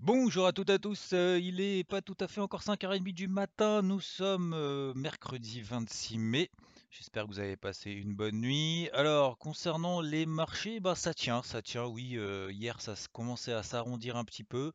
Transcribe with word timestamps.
Bonjour 0.00 0.46
à 0.46 0.52
toutes 0.52 0.70
et 0.70 0.74
à 0.74 0.78
tous, 0.78 1.10
euh, 1.12 1.40
il 1.42 1.60
est 1.60 1.82
pas 1.82 2.00
tout 2.00 2.16
à 2.20 2.28
fait 2.28 2.40
encore 2.40 2.62
5h30 2.62 3.12
du 3.12 3.26
matin, 3.26 3.82
nous 3.82 3.98
sommes 3.98 4.52
euh, 4.54 4.92
mercredi 4.94 5.60
26 5.60 6.18
mai. 6.18 6.50
J'espère 6.92 7.24
que 7.24 7.30
vous 7.30 7.40
avez 7.40 7.56
passé 7.56 7.90
une 7.90 8.14
bonne 8.14 8.40
nuit. 8.40 8.88
Alors, 8.92 9.38
concernant 9.38 10.00
les 10.00 10.24
marchés, 10.24 10.78
bah, 10.78 10.94
ça 10.94 11.14
tient, 11.14 11.42
ça 11.42 11.62
tient, 11.62 11.84
oui. 11.86 12.12
euh, 12.14 12.48
hier, 12.52 12.80
ça 12.80 12.94
commençait 13.12 13.52
à 13.52 13.64
s'arrondir 13.64 14.14
un 14.14 14.24
petit 14.24 14.44
peu. 14.44 14.70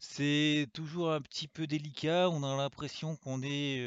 C'est 0.00 0.66
toujours 0.74 1.12
un 1.12 1.20
petit 1.20 1.46
peu 1.46 1.68
délicat. 1.68 2.28
On 2.28 2.42
a 2.42 2.56
l'impression 2.56 3.14
qu'on 3.14 3.42
est 3.42 3.80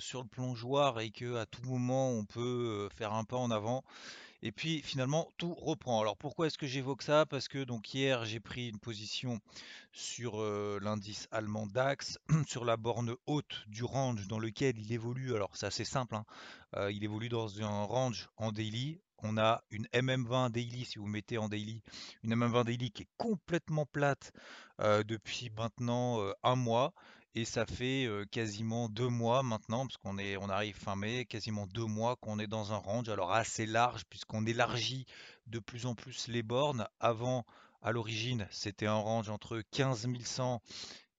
sur 0.00 0.22
le 0.22 0.28
plongeoir 0.28 1.00
et 1.00 1.10
que 1.10 1.36
à 1.36 1.46
tout 1.46 1.62
moment, 1.62 2.10
on 2.10 2.26
peut 2.26 2.88
faire 2.94 3.14
un 3.14 3.24
pas 3.24 3.36
en 3.36 3.50
avant. 3.50 3.84
Et 4.46 4.52
puis 4.52 4.82
finalement, 4.82 5.32
tout 5.38 5.54
reprend. 5.54 6.02
Alors 6.02 6.18
pourquoi 6.18 6.46
est-ce 6.46 6.58
que 6.58 6.66
j'évoque 6.66 7.00
ça? 7.00 7.24
Parce 7.24 7.48
que 7.48 7.64
donc 7.64 7.94
hier, 7.94 8.26
j'ai 8.26 8.40
pris 8.40 8.68
une 8.68 8.78
position 8.78 9.40
sur 9.90 10.38
l'indice 10.82 11.28
allemand 11.30 11.66
DAX, 11.66 12.18
sur 12.46 12.66
la 12.66 12.76
borne 12.76 13.14
haute 13.26 13.64
du 13.68 13.84
range 13.84 14.28
dans 14.28 14.38
lequel 14.38 14.78
il 14.78 14.92
évolue. 14.92 15.34
Alors 15.34 15.56
c'est 15.56 15.64
assez 15.64 15.86
simple, 15.86 16.14
hein. 16.14 16.26
Il 16.90 17.02
évolue 17.04 17.30
dans 17.30 17.62
un 17.62 17.84
range 17.84 18.28
en 18.36 18.52
daily. 18.52 19.00
On 19.22 19.38
a 19.38 19.64
une 19.70 19.86
MM20 19.94 20.50
daily, 20.50 20.84
si 20.84 20.98
vous 20.98 21.06
mettez 21.06 21.38
en 21.38 21.48
daily, 21.48 21.80
une 22.22 22.34
MM20 22.34 22.64
daily 22.64 22.90
qui 22.90 23.04
est 23.04 23.08
complètement 23.16 23.86
plate 23.86 24.32
depuis 24.78 25.50
maintenant 25.56 26.20
un 26.42 26.56
mois. 26.56 26.92
Et 27.36 27.44
ça 27.44 27.66
fait 27.66 28.08
quasiment 28.30 28.88
deux 28.88 29.08
mois 29.08 29.42
maintenant, 29.42 29.86
parce 29.86 29.96
qu'on 29.96 30.18
est, 30.18 30.36
on 30.36 30.48
arrive 30.48 30.76
fin 30.76 30.94
mai, 30.94 31.24
quasiment 31.24 31.66
deux 31.66 31.84
mois 31.84 32.14
qu'on 32.16 32.38
est 32.38 32.46
dans 32.46 32.72
un 32.72 32.76
range, 32.76 33.08
alors 33.08 33.32
assez 33.32 33.66
large, 33.66 34.04
puisqu'on 34.08 34.46
élargit 34.46 35.04
de 35.48 35.58
plus 35.58 35.86
en 35.86 35.96
plus 35.96 36.28
les 36.28 36.44
bornes. 36.44 36.86
Avant, 37.00 37.44
à 37.82 37.90
l'origine, 37.90 38.46
c'était 38.50 38.86
un 38.86 38.94
range 38.94 39.30
entre 39.30 39.60
15 39.72 40.06
100 40.24 40.62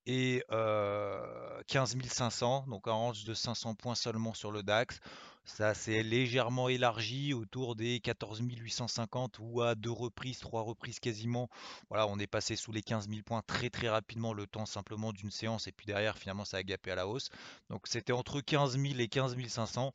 et 0.06 0.44
euh, 0.52 1.62
15 1.68 1.98
500, 2.08 2.66
donc 2.68 2.88
un 2.88 2.94
range 2.94 3.24
de 3.26 3.34
500 3.34 3.76
points 3.76 3.96
seulement 3.96 4.34
sur 4.34 4.52
le 4.52 4.64
DAX. 4.64 5.00
Ça 5.46 5.76
s'est 5.76 6.02
légèrement 6.02 6.70
élargi 6.70 7.34
autour 7.34 7.76
des 7.76 8.00
14 8.00 8.42
850 8.42 9.38
ou 9.40 9.62
à 9.62 9.76
deux 9.76 9.92
reprises, 9.92 10.40
trois 10.40 10.64
reprises 10.64 11.00
quasiment. 11.00 11.50
Voilà, 11.90 12.08
on 12.08 12.18
est 12.18 12.28
passé 12.28 12.56
sous 12.56 12.72
les 12.72 12.82
15 12.82 13.08
000 13.08 13.22
points 13.24 13.44
très 13.46 13.70
très 13.70 13.88
rapidement, 13.88 14.34
le 14.34 14.48
temps 14.48 14.66
simplement 14.66 15.14
d'une 15.14 15.30
séance, 15.30 15.68
et 15.68 15.72
puis 15.72 15.86
derrière, 15.86 16.18
finalement, 16.18 16.46
ça 16.46 16.58
a 16.58 16.64
gapé 16.64 16.92
à 16.92 16.96
la 16.96 17.08
hausse. 17.08 17.30
Donc 17.70 17.82
c'était 17.86 18.12
entre 18.12 18.42
15 18.42 18.80
000 18.80 19.00
et 19.00 19.08
15 19.08 19.36
500. 19.48 19.94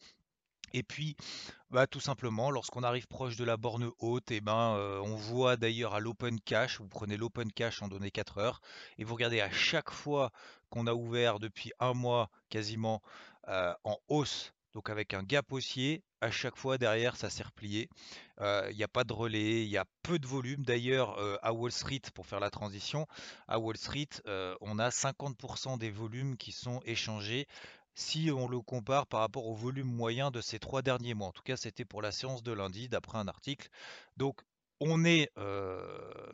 Et 0.72 0.82
puis, 0.82 1.16
bah, 1.70 1.86
tout 1.86 2.00
simplement, 2.00 2.50
lorsqu'on 2.50 2.82
arrive 2.82 3.06
proche 3.06 3.36
de 3.36 3.44
la 3.44 3.56
borne 3.56 3.90
haute, 3.98 4.30
et 4.30 4.40
ben, 4.40 4.74
euh, 4.76 5.00
on 5.00 5.16
voit 5.16 5.56
d'ailleurs 5.56 5.94
à 5.94 6.00
l'open 6.00 6.40
cash, 6.40 6.80
vous 6.80 6.88
prenez 6.88 7.16
l'open 7.16 7.52
cash 7.52 7.82
en 7.82 7.88
données 7.88 8.10
4 8.10 8.38
heures, 8.38 8.60
et 8.98 9.04
vous 9.04 9.14
regardez 9.14 9.40
à 9.40 9.50
chaque 9.50 9.90
fois 9.90 10.30
qu'on 10.68 10.86
a 10.86 10.94
ouvert 10.94 11.38
depuis 11.38 11.72
un 11.80 11.94
mois 11.94 12.30
quasiment 12.48 13.02
euh, 13.48 13.72
en 13.84 13.98
hausse, 14.08 14.52
donc 14.74 14.90
avec 14.90 15.14
un 15.14 15.24
gap 15.24 15.50
haussier, 15.52 16.04
à 16.20 16.30
chaque 16.30 16.56
fois 16.56 16.78
derrière 16.78 17.16
ça 17.16 17.30
s'est 17.30 17.42
replié. 17.42 17.88
Euh, 18.40 18.68
Il 18.70 18.76
n'y 18.76 18.84
a 18.84 18.88
pas 18.88 19.04
de 19.04 19.12
relais, 19.12 19.64
il 19.64 19.70
y 19.70 19.78
a 19.78 19.84
peu 20.02 20.18
de 20.18 20.26
volume. 20.26 20.64
D'ailleurs, 20.64 21.18
à 21.42 21.52
Wall 21.52 21.72
Street, 21.72 22.02
pour 22.14 22.26
faire 22.26 22.40
la 22.40 22.50
transition, 22.50 23.06
à 23.48 23.58
Wall 23.58 23.76
Street, 23.76 24.08
on 24.60 24.78
a 24.78 24.90
50% 24.90 25.78
des 25.78 25.90
volumes 25.90 26.36
qui 26.36 26.52
sont 26.52 26.80
échangés 26.84 27.48
si 27.94 28.30
on 28.30 28.48
le 28.48 28.60
compare 28.60 29.06
par 29.06 29.20
rapport 29.20 29.46
au 29.46 29.54
volume 29.54 29.88
moyen 29.88 30.30
de 30.30 30.40
ces 30.40 30.58
trois 30.58 30.82
derniers 30.82 31.14
mois. 31.14 31.28
En 31.28 31.32
tout 31.32 31.42
cas, 31.42 31.56
c'était 31.56 31.84
pour 31.84 32.02
la 32.02 32.12
séance 32.12 32.42
de 32.42 32.52
lundi, 32.52 32.88
d'après 32.88 33.18
un 33.18 33.28
article. 33.28 33.68
Donc, 34.16 34.40
on 34.80 35.04
est 35.04 35.30
euh, 35.36 35.82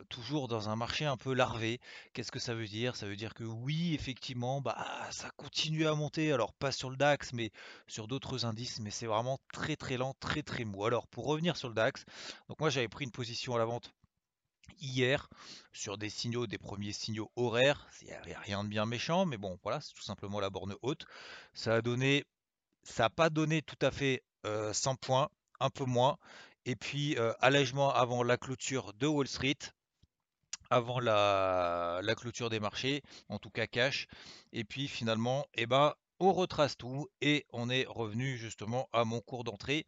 toujours 0.09 0.47
dans 0.47 0.69
un 0.69 0.75
marché 0.77 1.05
un 1.05 1.17
peu 1.17 1.33
larvé. 1.33 1.79
Qu'est-ce 2.13 2.31
que 2.31 2.39
ça 2.39 2.55
veut 2.55 2.67
dire? 2.67 2.95
Ça 2.95 3.05
veut 3.05 3.17
dire 3.17 3.33
que 3.33 3.43
oui, 3.43 3.93
effectivement, 3.93 4.61
bah, 4.61 4.85
ça 5.11 5.29
continue 5.35 5.85
à 5.85 5.93
monter. 5.95 6.31
Alors, 6.31 6.53
pas 6.53 6.71
sur 6.71 6.89
le 6.89 6.95
DAX, 6.95 7.33
mais 7.33 7.51
sur 7.87 8.07
d'autres 8.07 8.45
indices, 8.45 8.79
mais 8.79 8.91
c'est 8.91 9.05
vraiment 9.05 9.37
très 9.51 9.75
très 9.75 9.97
lent, 9.97 10.13
très 10.21 10.43
très 10.43 10.63
mou. 10.63 10.85
Alors, 10.85 11.07
pour 11.07 11.25
revenir 11.25 11.57
sur 11.57 11.67
le 11.67 11.75
DAX, 11.75 12.05
donc 12.47 12.59
moi 12.59 12.69
j'avais 12.69 12.87
pris 12.87 13.03
une 13.03 13.11
position 13.11 13.53
à 13.55 13.57
la 13.57 13.65
vente 13.65 13.91
hier 14.79 15.29
sur 15.73 15.97
des 15.97 16.09
signaux, 16.09 16.47
des 16.47 16.57
premiers 16.57 16.93
signaux 16.93 17.31
horaires. 17.35 17.87
Il 18.01 18.07
n'y 18.07 18.33
a 18.33 18.39
rien 18.39 18.63
de 18.63 18.69
bien 18.69 18.85
méchant, 18.85 19.25
mais 19.25 19.37
bon, 19.37 19.57
voilà, 19.63 19.81
c'est 19.81 19.93
tout 19.93 20.03
simplement 20.03 20.39
la 20.39 20.49
borne 20.49 20.75
haute. 20.81 21.05
Ça 21.53 21.75
a 21.75 21.81
donné, 21.81 22.25
ça 22.83 23.03
n'a 23.03 23.09
pas 23.09 23.29
donné 23.29 23.61
tout 23.61 23.79
à 23.81 23.91
fait 23.91 24.23
euh, 24.45 24.73
100 24.73 24.95
points, 24.95 25.29
un 25.59 25.69
peu 25.69 25.85
moins. 25.85 26.17
Et 26.65 26.75
puis, 26.75 27.17
euh, 27.17 27.33
allègement 27.39 27.93
avant 27.93 28.23
la 28.23 28.37
clôture 28.37 28.93
de 28.93 29.07
Wall 29.07 29.27
Street, 29.27 29.57
avant 30.69 30.99
la, 30.99 32.01
la 32.03 32.15
clôture 32.15 32.49
des 32.49 32.59
marchés, 32.59 33.01
en 33.29 33.39
tout 33.39 33.49
cas 33.49 33.67
cash. 33.67 34.07
Et 34.51 34.63
puis 34.63 34.87
finalement, 34.87 35.45
eh 35.53 35.65
ben, 35.65 35.93
on 36.19 36.33
retrace 36.33 36.77
tout 36.77 37.07
et 37.21 37.45
on 37.51 37.69
est 37.69 37.85
revenu 37.87 38.37
justement 38.37 38.89
à 38.91 39.05
mon 39.05 39.21
cours 39.21 39.43
d'entrée 39.43 39.85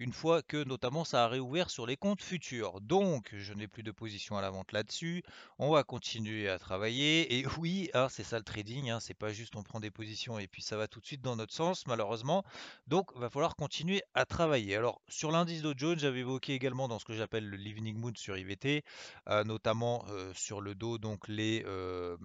une 0.00 0.14
fois 0.14 0.40
que 0.40 0.64
notamment 0.64 1.04
ça 1.04 1.24
a 1.24 1.28
réouvert 1.28 1.68
sur 1.68 1.86
les 1.86 1.96
comptes 1.96 2.22
futurs. 2.22 2.80
Donc 2.80 3.28
je 3.36 3.52
n'ai 3.52 3.68
plus 3.68 3.82
de 3.82 3.90
position 3.90 4.38
à 4.38 4.40
la 4.40 4.48
vente 4.48 4.72
là-dessus. 4.72 5.22
On 5.58 5.70
va 5.70 5.84
continuer 5.84 6.48
à 6.48 6.58
travailler. 6.58 7.38
Et 7.38 7.44
oui, 7.58 7.90
hein, 7.92 8.08
c'est 8.08 8.24
ça 8.24 8.38
le 8.38 8.44
trading, 8.44 8.88
hein, 8.88 8.98
c'est 8.98 9.14
pas 9.14 9.30
juste 9.30 9.56
on 9.56 9.62
prend 9.62 9.78
des 9.78 9.90
positions 9.90 10.38
et 10.38 10.48
puis 10.48 10.62
ça 10.62 10.78
va 10.78 10.88
tout 10.88 11.00
de 11.00 11.06
suite 11.06 11.20
dans 11.20 11.36
notre 11.36 11.52
sens, 11.52 11.86
malheureusement. 11.86 12.44
Donc 12.88 13.14
va 13.14 13.28
falloir 13.28 13.56
continuer 13.56 14.02
à 14.14 14.24
travailler. 14.24 14.74
Alors 14.74 15.02
sur 15.06 15.30
l'indice 15.30 15.60
Dow 15.60 15.74
Jones, 15.76 15.98
j'avais 15.98 16.20
évoqué 16.20 16.54
également 16.54 16.88
dans 16.88 16.98
ce 16.98 17.04
que 17.04 17.14
j'appelle 17.14 17.46
le 17.46 17.58
l'evening 17.58 17.96
mood 17.98 18.16
sur 18.16 18.38
IVT, 18.38 18.84
euh, 19.28 19.44
notamment 19.44 20.06
euh, 20.08 20.32
sur 20.34 20.62
le 20.62 20.74
dos 20.74 20.96
donc 20.96 21.28
les, 21.28 21.62
euh, 21.66 22.16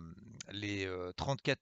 les 0.51 0.85
euh, 0.85 1.11
34 1.17 1.59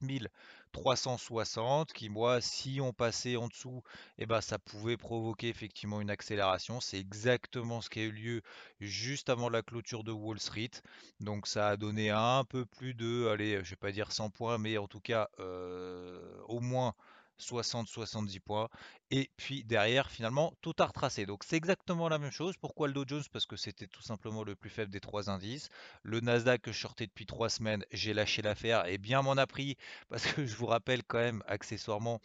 360 0.74 1.94
qui 1.94 2.10
moi 2.10 2.42
si 2.42 2.80
on 2.82 2.94
passait 2.94 3.36
en 3.36 3.48
dessous 3.48 3.84
et 4.18 4.26
ben 4.26 4.42
ça 4.42 4.58
pouvait 4.58 4.98
provoquer 4.98 5.48
effectivement 5.50 6.02
accélération 6.10 6.80
c'est 6.80 7.00
exactement 7.00 7.82
ce 7.82 7.90
qui 7.90 8.00
a 8.00 8.04
eu 8.04 8.12
lieu 8.12 8.42
juste 8.80 9.30
avant 9.30 9.50
la 9.50 9.62
clôture 9.62 10.04
de 10.04 10.12
Wall 10.12 10.40
Street 10.40 10.72
donc 11.20 11.48
ça 11.48 11.70
a 11.70 11.78
donné 11.78 12.10
un 12.10 12.44
peu 12.44 12.66
plus 12.66 12.94
de 12.94 13.28
allez 13.28 13.64
je 13.64 13.70
vais 13.72 13.76
pas 13.76 13.92
dire 13.92 14.12
100 14.12 14.30
points 14.30 14.58
mais 14.58 14.78
en 14.78 14.88
tout 14.88 15.02
cas 15.02 15.30
euh, 15.40 16.20
au 16.48 16.60
moins 16.60 16.94
60-70 17.40 18.40
points. 18.40 18.70
Et 19.12 19.30
puis 19.38 19.64
derrière, 19.64 20.10
finalement, 20.10 20.54
tout 20.62 20.74
a 20.80 20.86
retracé. 20.86 21.26
Donc 21.26 21.44
c'est 21.44 21.56
exactement 21.56 22.10
la 22.10 22.18
même 22.18 22.32
chose. 22.32 22.56
Pourquoi 22.58 22.88
le 22.88 22.94
Dow 22.94 23.06
Jones 23.08 23.24
Parce 23.32 23.46
que 23.46 23.56
c'était 23.56 23.88
tout 23.88 24.02
simplement 24.02 24.44
le 24.44 24.56
plus 24.56 24.70
faible 24.70 24.92
des 24.92 25.00
trois 25.00 25.30
indices. 25.30 25.70
Le 26.04 26.20
Nasdaq 26.20 26.62
que 26.62 26.72
je 26.72 26.80
sortais 26.80 27.06
depuis 27.06 27.26
trois 27.26 27.50
semaines, 27.50 27.86
j'ai 27.92 28.14
lâché 28.14 28.42
l'affaire 28.42 28.86
et 28.88 28.98
bien 28.98 29.22
m'en 29.22 29.34
a 29.34 29.48
pris. 29.48 29.78
Parce 30.10 30.26
que 30.26 30.46
je 30.46 30.56
vous 30.56 30.66
rappelle 30.66 31.04
quand 31.04 31.20
même 31.20 31.44
accessoirement 31.48 32.22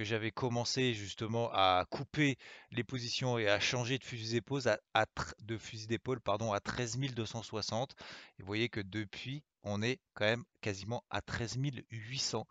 que 0.00 0.04
j'avais 0.06 0.30
commencé 0.30 0.94
justement 0.94 1.50
à 1.52 1.84
couper 1.90 2.38
les 2.70 2.82
positions 2.82 3.36
et 3.36 3.50
à 3.50 3.60
changer 3.60 3.98
de 3.98 4.04
fusil 4.04 4.32
d'épaule 4.32 4.62
à, 4.94 5.04
de 5.42 5.58
fusil 5.58 5.88
d'épaule 5.88 6.22
pardon 6.22 6.54
à 6.54 6.60
13 6.60 6.98
260. 7.14 7.94
Et 8.38 8.42
vous 8.42 8.46
voyez 8.46 8.70
que 8.70 8.80
depuis, 8.80 9.44
on 9.62 9.82
est 9.82 10.00
quand 10.14 10.24
même 10.24 10.44
quasiment 10.62 11.04
à 11.10 11.20
13 11.20 11.58
800. 11.90 12.46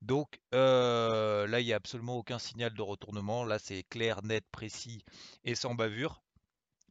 Donc 0.00 0.40
euh, 0.54 1.46
là, 1.46 1.60
il 1.60 1.66
n'y 1.66 1.74
a 1.74 1.76
absolument 1.76 2.16
aucun 2.16 2.38
signal 2.38 2.72
de 2.72 2.80
retournement. 2.80 3.44
Là, 3.44 3.58
c'est 3.58 3.82
clair, 3.82 4.22
net, 4.22 4.46
précis 4.50 5.04
et 5.44 5.54
sans 5.54 5.74
bavure. 5.74 6.22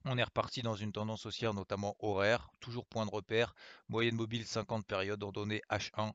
On 0.06 0.20
est 0.20 0.24
reparti 0.24 0.62
dans 0.62 0.76
une 0.76 0.92
tendance 0.92 1.26
haussière, 1.26 1.56
notamment 1.56 1.96
horaire, 1.98 2.52
toujours 2.60 2.86
point 2.86 3.08
de 3.08 3.12
repère, 3.12 3.56
moyenne 3.90 4.16
mobile 4.16 4.46
50 4.46 4.86
périodes 4.86 5.24
en 5.24 5.32
données 5.32 5.64
H1. 5.72 6.12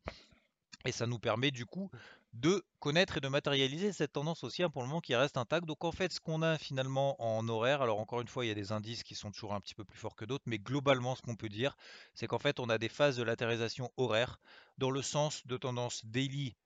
Et 0.84 0.92
ça 0.92 1.08
nous 1.08 1.18
permet 1.18 1.50
du 1.50 1.66
coup 1.66 1.90
de 2.32 2.62
connaître 2.80 3.16
et 3.18 3.20
de 3.20 3.28
matérialiser 3.28 3.92
cette 3.92 4.12
tendance 4.12 4.44
haussière 4.44 4.70
pour 4.70 4.82
le 4.82 4.88
moment 4.88 5.00
qui 5.00 5.14
reste 5.16 5.36
intacte. 5.36 5.66
Donc 5.66 5.84
en 5.84 5.92
fait, 5.92 6.12
ce 6.12 6.20
qu'on 6.20 6.42
a 6.42 6.58
finalement 6.58 7.20
en 7.22 7.48
horaire, 7.48 7.82
alors 7.82 8.00
encore 8.00 8.20
une 8.20 8.28
fois, 8.28 8.44
il 8.44 8.48
y 8.48 8.50
a 8.52 8.54
des 8.54 8.72
indices 8.72 9.02
qui 9.02 9.14
sont 9.14 9.30
toujours 9.32 9.54
un 9.54 9.60
petit 9.60 9.74
peu 9.74 9.84
plus 9.84 9.98
forts 9.98 10.16
que 10.16 10.24
d'autres, 10.24 10.44
mais 10.46 10.58
globalement, 10.58 11.16
ce 11.16 11.22
qu'on 11.22 11.36
peut 11.36 11.48
dire, 11.48 11.76
c'est 12.14 12.26
qu'en 12.26 12.38
fait, 12.38 12.60
on 12.60 12.68
a 12.68 12.78
des 12.78 12.88
phases 12.88 13.16
de 13.16 13.22
latérisation 13.22 13.90
horaire 13.96 14.38
dans 14.78 14.90
le 14.90 15.02
sens 15.02 15.46
de 15.46 15.56
tendance 15.56 16.04
daily 16.04 16.56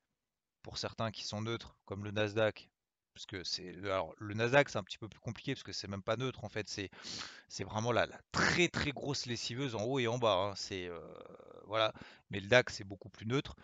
pour 0.62 0.78
certains 0.78 1.10
qui 1.10 1.24
sont 1.24 1.42
neutres, 1.42 1.76
comme 1.86 2.04
le 2.04 2.10
Nasdaq, 2.10 2.68
parce 3.14 3.26
que 3.26 3.44
c'est 3.44 3.76
alors 3.84 4.14
le 4.18 4.34
Nasdaq 4.34 4.68
c'est 4.70 4.78
un 4.78 4.82
petit 4.84 4.98
peu 4.98 5.08
plus 5.08 5.20
compliqué 5.20 5.54
parce 5.54 5.64
que 5.64 5.72
c'est 5.72 5.88
même 5.88 6.02
pas 6.02 6.16
neutre 6.16 6.44
en 6.44 6.48
fait, 6.48 6.68
c'est 6.68 6.90
c'est 7.48 7.64
vraiment 7.64 7.92
la, 7.92 8.06
la 8.06 8.18
très 8.32 8.68
très 8.68 8.92
grosse 8.92 9.26
lessiveuse 9.26 9.74
en 9.76 9.84
haut 9.84 9.98
et 10.00 10.08
en 10.08 10.18
bas. 10.18 10.34
hein, 10.34 10.54
C'est 10.56 10.88
euh, 10.88 11.00
voilà, 11.66 11.92
mais 12.30 12.40
le 12.40 12.48
DAX 12.48 12.74
c'est 12.76 12.84
beaucoup 12.84 13.10
plus 13.10 13.26
neutre. 13.26 13.56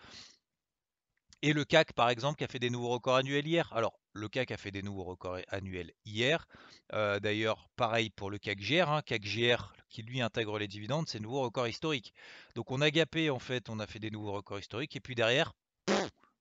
Et 1.41 1.53
le 1.53 1.63
CAC, 1.63 1.93
par 1.93 2.09
exemple, 2.09 2.37
qui 2.37 2.43
a 2.43 2.47
fait 2.47 2.59
des 2.59 2.69
nouveaux 2.69 2.89
records 2.89 3.15
annuels 3.15 3.47
hier. 3.47 3.71
Alors, 3.73 3.97
le 4.13 4.27
CAC 4.27 4.51
a 4.51 4.57
fait 4.57 4.71
des 4.71 4.81
nouveaux 4.81 5.05
records 5.05 5.39
annuels 5.47 5.91
hier. 6.05 6.45
Euh, 6.93 7.19
d'ailleurs, 7.19 7.69
pareil 7.77 8.09
pour 8.09 8.29
le 8.29 8.37
CAC 8.37 8.59
GR. 8.59 8.89
Hein. 8.89 9.01
CAC 9.03 9.21
GR, 9.21 9.73
qui 9.89 10.03
lui 10.03 10.21
intègre 10.21 10.59
les 10.59 10.67
dividendes, 10.67 11.07
c'est 11.07 11.19
nouveau 11.19 11.41
record 11.41 11.67
historique. 11.67 12.13
Donc, 12.55 12.71
on 12.71 12.81
a 12.81 12.91
gapé, 12.91 13.29
en 13.29 13.39
fait, 13.39 13.69
on 13.69 13.79
a 13.79 13.87
fait 13.87 13.99
des 13.99 14.11
nouveaux 14.11 14.33
records 14.33 14.59
historiques. 14.59 14.95
Et 14.97 14.99
puis 14.99 15.15
derrière, 15.15 15.53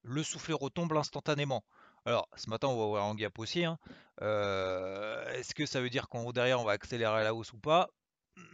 le 0.03 0.23
soufflet 0.23 0.55
retombe 0.55 0.93
instantanément. 0.95 1.65
Alors, 2.05 2.29
ce 2.37 2.51
matin, 2.51 2.69
on 2.69 2.79
va 2.79 2.87
voir 2.87 3.05
un 3.05 3.15
gap 3.15 3.39
aussi. 3.39 3.65
Hein. 3.65 3.79
Euh, 4.23 5.29
est-ce 5.35 5.55
que 5.55 5.67
ça 5.67 5.81
veut 5.81 5.91
dire 5.91 6.09
qu'en 6.09 6.25
haut 6.25 6.33
derrière, 6.33 6.61
on 6.61 6.65
va 6.65 6.73
accélérer 6.73 7.23
la 7.23 7.35
hausse 7.35 7.53
ou 7.53 7.59
pas? 7.59 7.89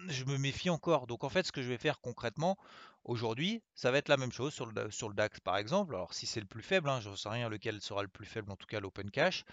Je 0.08 0.24
me 0.24 0.38
méfie 0.38 0.70
encore. 0.70 1.06
Donc, 1.06 1.24
en 1.24 1.28
fait, 1.28 1.46
ce 1.46 1.52
que 1.52 1.62
je 1.62 1.68
vais 1.68 1.78
faire 1.78 2.00
concrètement, 2.00 2.58
Aujourd'hui, 3.04 3.62
ça 3.74 3.90
va 3.90 3.98
être 3.98 4.08
la 4.08 4.16
même 4.16 4.32
chose 4.32 4.54
sur 4.54 4.64
le, 4.64 4.90
sur 4.90 5.12
DAX 5.12 5.38
par 5.40 5.58
exemple. 5.58 5.94
Alors 5.94 6.14
si 6.14 6.24
c'est 6.24 6.40
le 6.40 6.46
plus 6.46 6.62
faible, 6.62 6.88
hein, 6.88 7.00
je 7.00 7.10
ne 7.10 7.16
sais 7.16 7.28
rien 7.28 7.50
lequel 7.50 7.82
sera 7.82 8.02
le 8.02 8.08
plus 8.08 8.24
faible, 8.24 8.50
en 8.50 8.56
tout 8.56 8.66
cas 8.66 8.80
l'open 8.80 9.10
cash. 9.10 9.44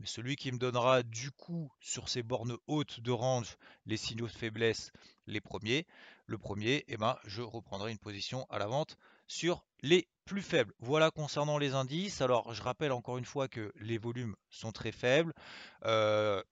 Mais 0.00 0.06
celui 0.06 0.36
qui 0.36 0.50
me 0.50 0.58
donnera 0.58 1.02
du 1.02 1.30
coup 1.30 1.70
sur 1.80 2.08
ces 2.08 2.22
bornes 2.22 2.56
hautes 2.66 3.00
de 3.00 3.10
range 3.10 3.58
les 3.84 3.98
signaux 3.98 4.26
de 4.26 4.32
faiblesse, 4.32 4.90
les 5.26 5.42
premiers. 5.42 5.86
Le 6.26 6.38
premier, 6.38 6.84
eh 6.88 6.96
ben, 6.96 7.18
je 7.26 7.42
reprendrai 7.42 7.92
une 7.92 7.98
position 7.98 8.46
à 8.48 8.58
la 8.58 8.66
vente 8.66 8.96
sur 9.26 9.66
les 9.82 10.08
plus 10.24 10.40
faibles. 10.40 10.72
Voilà 10.78 11.10
concernant 11.10 11.58
les 11.58 11.74
indices. 11.74 12.22
Alors 12.22 12.54
je 12.54 12.62
rappelle 12.62 12.92
encore 12.92 13.18
une 13.18 13.26
fois 13.26 13.48
que 13.48 13.70
les 13.76 13.98
volumes 13.98 14.34
sont 14.48 14.72
très 14.72 14.92
faibles. 14.92 15.34
Euh, 15.84 16.42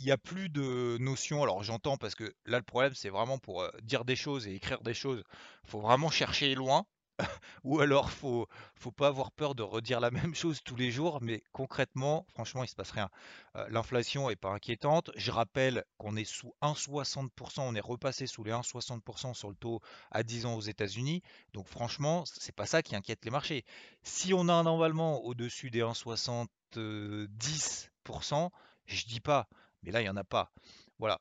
il 0.00 0.06
n'y 0.06 0.12
a 0.12 0.18
plus 0.18 0.48
de 0.48 0.96
notion. 0.98 1.42
Alors 1.42 1.62
j'entends 1.62 1.96
parce 1.96 2.14
que 2.14 2.34
là 2.46 2.58
le 2.58 2.64
problème 2.64 2.94
c'est 2.94 3.10
vraiment 3.10 3.38
pour 3.38 3.62
euh, 3.62 3.70
dire 3.82 4.04
des 4.04 4.16
choses 4.16 4.46
et 4.46 4.54
écrire 4.54 4.82
des 4.82 4.94
choses, 4.94 5.22
faut 5.64 5.80
vraiment 5.80 6.10
chercher 6.10 6.54
loin. 6.54 6.86
Ou 7.64 7.80
alors 7.80 8.10
faut 8.10 8.48
faut 8.74 8.90
pas 8.90 9.06
avoir 9.06 9.30
peur 9.30 9.54
de 9.54 9.62
redire 9.62 10.00
la 10.00 10.10
même 10.10 10.34
chose 10.34 10.60
tous 10.64 10.76
les 10.76 10.90
jours, 10.90 11.20
mais 11.22 11.44
concrètement, 11.52 12.26
franchement, 12.30 12.64
il 12.64 12.68
se 12.68 12.74
passe 12.74 12.90
rien. 12.90 13.08
Euh, 13.56 13.66
l'inflation 13.70 14.30
est 14.30 14.36
pas 14.36 14.50
inquiétante. 14.50 15.12
Je 15.14 15.30
rappelle 15.30 15.84
qu'on 15.96 16.16
est 16.16 16.24
sous 16.24 16.52
1,60%, 16.60 17.60
on 17.60 17.74
est 17.76 17.80
repassé 17.80 18.26
sous 18.26 18.42
les 18.42 18.50
1,60% 18.50 19.34
sur 19.34 19.48
le 19.48 19.54
taux 19.54 19.80
à 20.10 20.24
10 20.24 20.46
ans 20.46 20.56
aux 20.56 20.60
États-Unis. 20.60 21.22
Donc 21.52 21.68
franchement, 21.68 22.24
c'est 22.26 22.54
pas 22.54 22.66
ça 22.66 22.82
qui 22.82 22.96
inquiète 22.96 23.24
les 23.24 23.30
marchés. 23.30 23.64
Si 24.02 24.34
on 24.34 24.48
a 24.48 24.52
un 24.52 24.66
emballement 24.66 25.22
au-dessus 25.22 25.70
des 25.70 25.82
1,70%, 25.82 28.50
je 28.86 29.06
dis 29.06 29.20
pas. 29.20 29.48
Mais 29.84 29.92
là, 29.92 30.00
il 30.00 30.04
n'y 30.04 30.10
en 30.10 30.16
a 30.16 30.24
pas. 30.24 30.52
Voilà. 30.98 31.20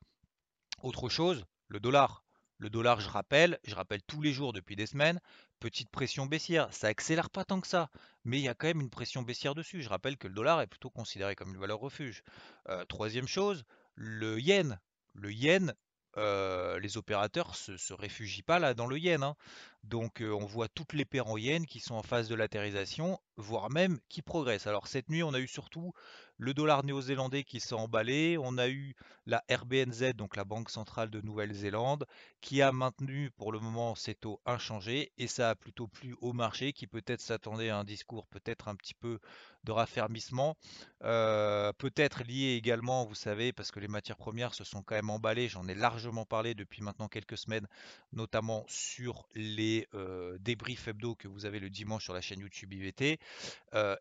Autre 0.83 1.09
chose, 1.09 1.45
le 1.67 1.79
dollar. 1.79 2.23
Le 2.59 2.69
dollar, 2.69 3.01
je 3.01 3.09
rappelle, 3.09 3.59
je 3.65 3.75
rappelle 3.75 4.01
tous 4.03 4.21
les 4.21 4.31
jours 4.31 4.53
depuis 4.53 4.75
des 4.75 4.85
semaines, 4.85 5.19
petite 5.59 5.89
pression 5.89 6.25
baissière. 6.25 6.71
Ça 6.73 6.87
accélère 6.87 7.29
pas 7.29 7.43
tant 7.43 7.59
que 7.59 7.67
ça, 7.67 7.89
mais 8.23 8.39
il 8.39 8.43
y 8.43 8.47
a 8.47 8.53
quand 8.53 8.67
même 8.67 8.81
une 8.81 8.89
pression 8.89 9.21
baissière 9.23 9.55
dessus. 9.55 9.81
Je 9.81 9.89
rappelle 9.89 10.17
que 10.17 10.27
le 10.27 10.33
dollar 10.33 10.61
est 10.61 10.67
plutôt 10.67 10.89
considéré 10.89 11.35
comme 11.35 11.49
une 11.53 11.59
valeur 11.59 11.79
refuge. 11.79 12.23
Euh, 12.69 12.85
troisième 12.85 13.27
chose, 13.27 13.63
le 13.95 14.39
yen. 14.39 14.79
Le 15.13 15.31
yen, 15.33 15.73
euh, 16.17 16.79
les 16.79 16.97
opérateurs 16.97 17.55
se, 17.55 17.75
se 17.77 17.93
réfugient 17.93 18.43
pas 18.43 18.59
là 18.59 18.73
dans 18.73 18.87
le 18.87 18.97
yen. 18.97 19.23
hein. 19.23 19.35
Donc 19.83 20.21
on 20.21 20.45
voit 20.45 20.69
toutes 20.69 20.93
les 20.93 21.05
yen 21.37 21.65
qui 21.65 21.79
sont 21.79 21.95
en 21.95 22.03
phase 22.03 22.29
de 22.29 22.35
latérisation, 22.35 23.19
voire 23.37 23.69
même 23.69 23.99
qui 24.09 24.21
progressent. 24.21 24.67
Alors 24.67 24.87
cette 24.87 25.09
nuit, 25.09 25.23
on 25.23 25.33
a 25.33 25.39
eu 25.39 25.47
surtout 25.47 25.93
le 26.37 26.53
dollar 26.53 26.83
néo-zélandais 26.83 27.43
qui 27.43 27.59
s'est 27.59 27.75
emballé, 27.75 28.37
on 28.39 28.57
a 28.57 28.67
eu 28.67 28.95
la 29.27 29.43
RBNZ, 29.49 30.13
donc 30.15 30.35
la 30.35 30.43
Banque 30.43 30.69
centrale 30.69 31.09
de 31.09 31.21
Nouvelle-Zélande, 31.21 32.05
qui 32.41 32.61
a 32.61 32.71
maintenu 32.71 33.29
pour 33.31 33.51
le 33.51 33.59
moment 33.59 33.95
ses 33.95 34.15
taux 34.15 34.41
inchangés, 34.45 35.11
et 35.17 35.27
ça 35.27 35.51
a 35.51 35.55
plutôt 35.55 35.87
plu 35.87 36.15
au 36.21 36.33
marché 36.33 36.73
qui 36.73 36.87
peut-être 36.87 37.21
s'attendait 37.21 37.69
à 37.69 37.77
un 37.77 37.83
discours 37.83 38.25
peut-être 38.27 38.67
un 38.67 38.75
petit 38.75 38.95
peu 38.95 39.19
de 39.63 39.71
raffermissement, 39.71 40.57
peut-être 40.99 42.23
lié 42.23 42.55
également, 42.55 43.05
vous 43.05 43.15
savez, 43.15 43.53
parce 43.53 43.71
que 43.71 43.79
les 43.79 43.87
matières 43.87 44.17
premières 44.17 44.53
se 44.53 44.63
sont 44.63 44.81
quand 44.81 44.95
même 44.95 45.09
emballées, 45.09 45.47
j'en 45.47 45.67
ai 45.67 45.75
largement 45.75 46.25
parlé 46.25 46.55
depuis 46.55 46.81
maintenant 46.81 47.07
quelques 47.07 47.37
semaines, 47.37 47.67
notamment 48.11 48.65
sur 48.67 49.27
les 49.35 49.72
euh, 49.93 50.37
débriefs 50.39 50.87
hebdo 50.87 51.15
que 51.15 51.27
vous 51.27 51.45
avez 51.45 51.59
le 51.59 51.69
dimanche 51.69 52.03
sur 52.03 52.13
la 52.13 52.21
chaîne 52.21 52.39
YouTube 52.39 52.73
IVT, 52.73 53.19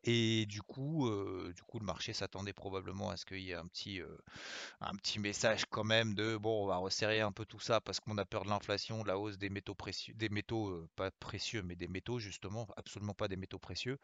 et 0.05 0.47
du 0.47 0.63
coup, 0.63 1.11
du 1.55 1.63
coup, 1.63 1.79
le 1.79 1.85
marché 1.85 2.13
s'attendait 2.13 2.53
probablement 2.53 3.11
à 3.11 3.17
ce 3.17 3.25
qu'il 3.25 3.41
y 3.41 3.51
ait 3.51 3.55
un 3.55 3.67
petit, 3.67 4.03
message 5.19 5.65
quand 5.71 5.85
même 5.85 6.15
de 6.15 6.37
bon, 6.37 6.65
on 6.65 6.67
va 6.67 6.77
resserrer 6.77 7.21
un 7.21 7.33
peu 7.33 7.45
tout 7.47 7.61
ça 7.61 7.81
parce 7.81 8.01
qu'on 8.01 8.19
a 8.19 8.25
peur 8.25 8.45
de 8.45 8.51
l'inflation, 8.51 9.03
de 9.03 9.09
la 9.09 9.19
hausse 9.19 9.39
des 9.39 9.49
métaux 9.49 9.75
précieux, 9.75 10.15
des 10.15 10.29
métaux 10.29 10.87
pas 10.97 11.11
précieux, 11.11 11.63
mais 11.63 11.77
des 11.77 11.89
métaux 11.89 12.19
justement, 12.19 12.69
absolument 12.77 13.15
pas 13.15 13.29
des 13.29 13.37
métaux 13.37 13.59
précieux. 13.59 13.99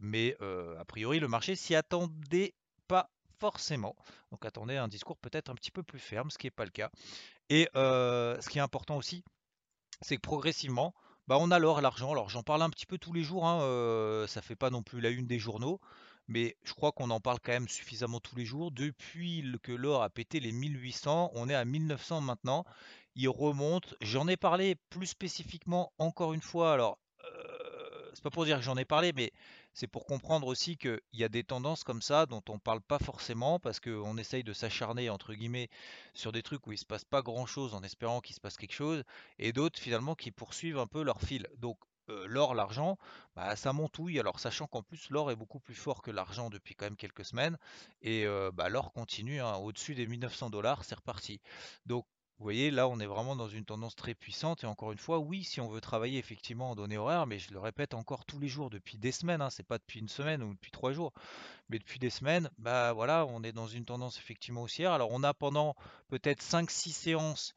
Mais 0.00 0.36
a 0.40 0.84
priori, 0.84 1.20
le 1.20 1.28
marché 1.28 1.56
s'y 1.56 1.74
attendait 1.74 2.54
pas 2.86 3.10
forcément. 3.38 3.96
Donc 4.30 4.44
attendez 4.44 4.76
un 4.76 4.88
discours 4.88 5.16
peut-être 5.16 5.50
un 5.50 5.54
petit 5.54 5.70
peu 5.70 5.82
plus 5.82 5.98
ferme, 5.98 6.30
ce 6.30 6.38
qui 6.38 6.46
n'est 6.46 6.52
pas 6.52 6.64
le 6.64 6.70
cas. 6.70 6.90
Et 7.50 7.68
ce 7.74 8.48
qui 8.48 8.58
est 8.58 8.62
important 8.62 8.96
aussi, 8.96 9.24
c'est 10.00 10.16
que 10.16 10.22
progressivement, 10.22 10.94
bah, 11.26 11.36
on 11.40 11.50
a 11.50 11.58
l'or 11.58 11.80
l'argent. 11.80 12.12
Alors 12.12 12.28
j'en 12.28 12.42
parle 12.42 12.62
un 12.62 12.70
petit 12.70 12.86
peu 12.86 12.98
tous 12.98 13.12
les 13.12 13.22
jours, 13.22 13.46
hein, 13.46 13.60
euh, 13.62 14.26
ça 14.26 14.42
fait 14.42 14.56
pas 14.56 14.70
non 14.70 14.82
plus 14.82 15.00
la 15.00 15.10
une 15.10 15.26
des 15.26 15.38
journaux, 15.38 15.80
mais 16.28 16.56
je 16.64 16.72
crois 16.72 16.92
qu'on 16.92 17.10
en 17.10 17.20
parle 17.20 17.38
quand 17.40 17.52
même 17.52 17.68
suffisamment 17.68 18.20
tous 18.20 18.36
les 18.36 18.44
jours. 18.44 18.70
Depuis 18.70 19.44
que 19.62 19.72
l'or 19.72 20.02
a 20.02 20.10
pété 20.10 20.40
les 20.40 20.52
1800, 20.52 21.32
on 21.34 21.48
est 21.48 21.54
à 21.54 21.64
1900 21.64 22.20
maintenant. 22.20 22.64
Il 23.14 23.28
remonte. 23.28 23.94
J'en 24.00 24.28
ai 24.28 24.36
parlé 24.36 24.76
plus 24.90 25.06
spécifiquement 25.06 25.92
encore 25.98 26.34
une 26.34 26.42
fois. 26.42 26.72
Alors, 26.72 26.98
c'est 28.18 28.24
pas 28.24 28.30
pour 28.30 28.44
dire 28.44 28.58
que 28.58 28.64
j'en 28.64 28.76
ai 28.76 28.84
parlé, 28.84 29.12
mais 29.14 29.32
c'est 29.78 29.86
pour 29.86 30.06
comprendre 30.06 30.48
aussi 30.48 30.76
qu'il 30.76 31.00
y 31.12 31.22
a 31.22 31.28
des 31.28 31.44
tendances 31.44 31.84
comme 31.84 32.02
ça 32.02 32.26
dont 32.26 32.42
on 32.48 32.58
parle 32.58 32.80
pas 32.80 32.98
forcément 32.98 33.60
parce 33.60 33.78
qu'on 33.78 34.18
essaye 34.18 34.42
de 34.42 34.52
s'acharner 34.52 35.08
entre 35.08 35.34
guillemets 35.34 35.70
sur 36.14 36.32
des 36.32 36.42
trucs 36.42 36.66
où 36.66 36.72
il 36.72 36.78
se 36.78 36.84
passe 36.84 37.04
pas 37.04 37.22
grand-chose 37.22 37.74
en 37.74 37.84
espérant 37.84 38.20
qu'il 38.20 38.34
se 38.34 38.40
passe 38.40 38.56
quelque 38.56 38.74
chose 38.74 39.04
et 39.38 39.52
d'autres 39.52 39.78
finalement 39.78 40.16
qui 40.16 40.32
poursuivent 40.32 40.78
un 40.78 40.88
peu 40.88 41.04
leur 41.04 41.20
fil. 41.20 41.46
Donc 41.58 41.78
euh, 42.10 42.26
l'or, 42.26 42.56
l'argent, 42.56 42.98
bah, 43.36 43.54
ça 43.54 43.72
montouille. 43.72 44.18
Alors 44.18 44.40
sachant 44.40 44.66
qu'en 44.66 44.82
plus 44.82 45.10
l'or 45.10 45.30
est 45.30 45.36
beaucoup 45.36 45.60
plus 45.60 45.76
fort 45.76 46.02
que 46.02 46.10
l'argent 46.10 46.50
depuis 46.50 46.74
quand 46.74 46.86
même 46.86 46.96
quelques 46.96 47.24
semaines 47.24 47.56
et 48.02 48.26
euh, 48.26 48.50
bah, 48.52 48.68
l'or 48.68 48.92
continue 48.92 49.40
hein, 49.40 49.58
au-dessus 49.58 49.94
des 49.94 50.08
1900 50.08 50.50
dollars, 50.50 50.84
c'est 50.84 50.96
reparti. 50.96 51.40
Vous 52.38 52.44
voyez, 52.44 52.70
là, 52.70 52.88
on 52.88 53.00
est 53.00 53.06
vraiment 53.06 53.34
dans 53.34 53.48
une 53.48 53.64
tendance 53.64 53.96
très 53.96 54.14
puissante. 54.14 54.62
Et 54.62 54.66
encore 54.66 54.92
une 54.92 54.98
fois, 54.98 55.18
oui, 55.18 55.42
si 55.44 55.60
on 55.60 55.68
veut 55.68 55.80
travailler 55.80 56.18
effectivement 56.18 56.70
en 56.70 56.76
données 56.76 56.98
horaires, 56.98 57.26
mais 57.26 57.38
je 57.38 57.52
le 57.52 57.58
répète 57.58 57.94
encore 57.94 58.24
tous 58.24 58.38
les 58.38 58.48
jours 58.48 58.70
depuis 58.70 58.96
des 58.96 59.12
semaines, 59.12 59.42
hein, 59.42 59.50
c'est 59.50 59.66
pas 59.66 59.78
depuis 59.78 60.00
une 60.00 60.08
semaine 60.08 60.42
ou 60.42 60.54
depuis 60.54 60.70
trois 60.70 60.92
jours, 60.92 61.12
mais 61.68 61.78
depuis 61.78 61.98
des 61.98 62.10
semaines, 62.10 62.50
bah 62.58 62.92
voilà, 62.92 63.26
on 63.26 63.42
est 63.42 63.52
dans 63.52 63.66
une 63.66 63.84
tendance 63.84 64.18
effectivement 64.18 64.62
haussière. 64.62 64.92
Alors 64.92 65.10
on 65.12 65.24
a 65.24 65.34
pendant 65.34 65.74
peut-être 66.08 66.42
cinq, 66.42 66.70
six 66.70 66.92
séances 66.92 67.54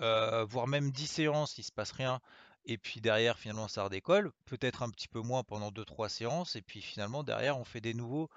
euh, 0.00 0.44
voire 0.44 0.66
même 0.66 0.90
10 0.90 1.06
séances, 1.06 1.58
il 1.58 1.62
se 1.64 1.72
passe 1.72 1.92
rien. 1.92 2.20
Et 2.66 2.78
puis 2.78 3.00
derrière, 3.00 3.38
finalement, 3.38 3.68
ça 3.68 3.84
redécolle. 3.84 4.32
Peut-être 4.46 4.82
un 4.82 4.90
petit 4.90 5.08
peu 5.08 5.20
moins 5.20 5.42
pendant 5.44 5.70
deux 5.70 5.84
trois 5.84 6.08
séances. 6.08 6.56
Et 6.56 6.62
puis 6.62 6.80
finalement, 6.80 7.22
derrière, 7.22 7.58
on 7.58 7.64
fait 7.64 7.80
des 7.80 7.94
nouveaux, 7.94 8.30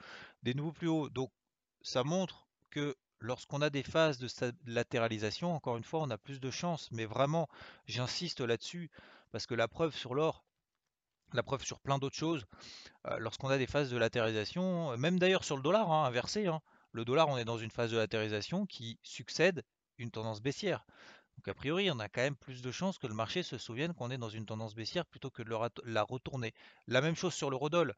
des 0.43 0.53
nouveaux 0.53 0.73
plus 0.73 0.87
hauts. 0.87 1.09
Donc, 1.09 1.31
ça 1.81 2.03
montre 2.03 2.47
que 2.71 2.95
lorsqu'on 3.19 3.61
a 3.61 3.69
des 3.69 3.83
phases 3.83 4.19
de 4.19 4.27
latéralisation, 4.65 5.53
encore 5.53 5.77
une 5.77 5.83
fois, 5.83 6.01
on 6.01 6.09
a 6.09 6.17
plus 6.17 6.39
de 6.39 6.51
chances. 6.51 6.89
Mais 6.91 7.05
vraiment, 7.05 7.47
j'insiste 7.85 8.41
là-dessus, 8.41 8.89
parce 9.31 9.45
que 9.45 9.55
la 9.55 9.67
preuve 9.67 9.95
sur 9.95 10.13
l'or, 10.13 10.43
la 11.33 11.43
preuve 11.43 11.63
sur 11.63 11.79
plein 11.79 11.97
d'autres 11.97 12.15
choses, 12.15 12.45
euh, 13.07 13.17
lorsqu'on 13.19 13.49
a 13.49 13.57
des 13.57 13.67
phases 13.67 13.89
de 13.89 13.97
latéralisation, 13.97 14.97
même 14.97 15.19
d'ailleurs 15.19 15.43
sur 15.43 15.57
le 15.57 15.63
dollar, 15.63 15.91
hein, 15.91 16.05
inversé, 16.05 16.47
hein, 16.47 16.61
le 16.91 17.05
dollar, 17.05 17.27
on 17.27 17.37
est 17.37 17.45
dans 17.45 17.57
une 17.57 17.71
phase 17.71 17.91
de 17.91 17.97
latéralisation 17.97 18.65
qui 18.65 18.97
succède 19.03 19.63
une 19.97 20.11
tendance 20.11 20.41
baissière. 20.41 20.85
Donc 21.37 21.47
a 21.47 21.53
priori, 21.53 21.91
on 21.91 21.99
a 21.99 22.09
quand 22.09 22.21
même 22.21 22.35
plus 22.35 22.61
de 22.61 22.71
chances 22.71 22.97
que 22.97 23.05
le 23.05 23.13
marché 23.13 23.43
se 23.43 23.57
souvienne 23.57 23.93
qu'on 23.93 24.09
est 24.09 24.17
dans 24.17 24.29
une 24.29 24.45
tendance 24.45 24.73
baissière 24.73 25.05
plutôt 25.05 25.29
que 25.29 25.43
de 25.43 25.55
la 25.85 26.03
retourner. 26.03 26.53
La 26.87 27.01
même 27.01 27.15
chose 27.15 27.33
sur 27.33 27.51
l'eurodoll. 27.51 27.93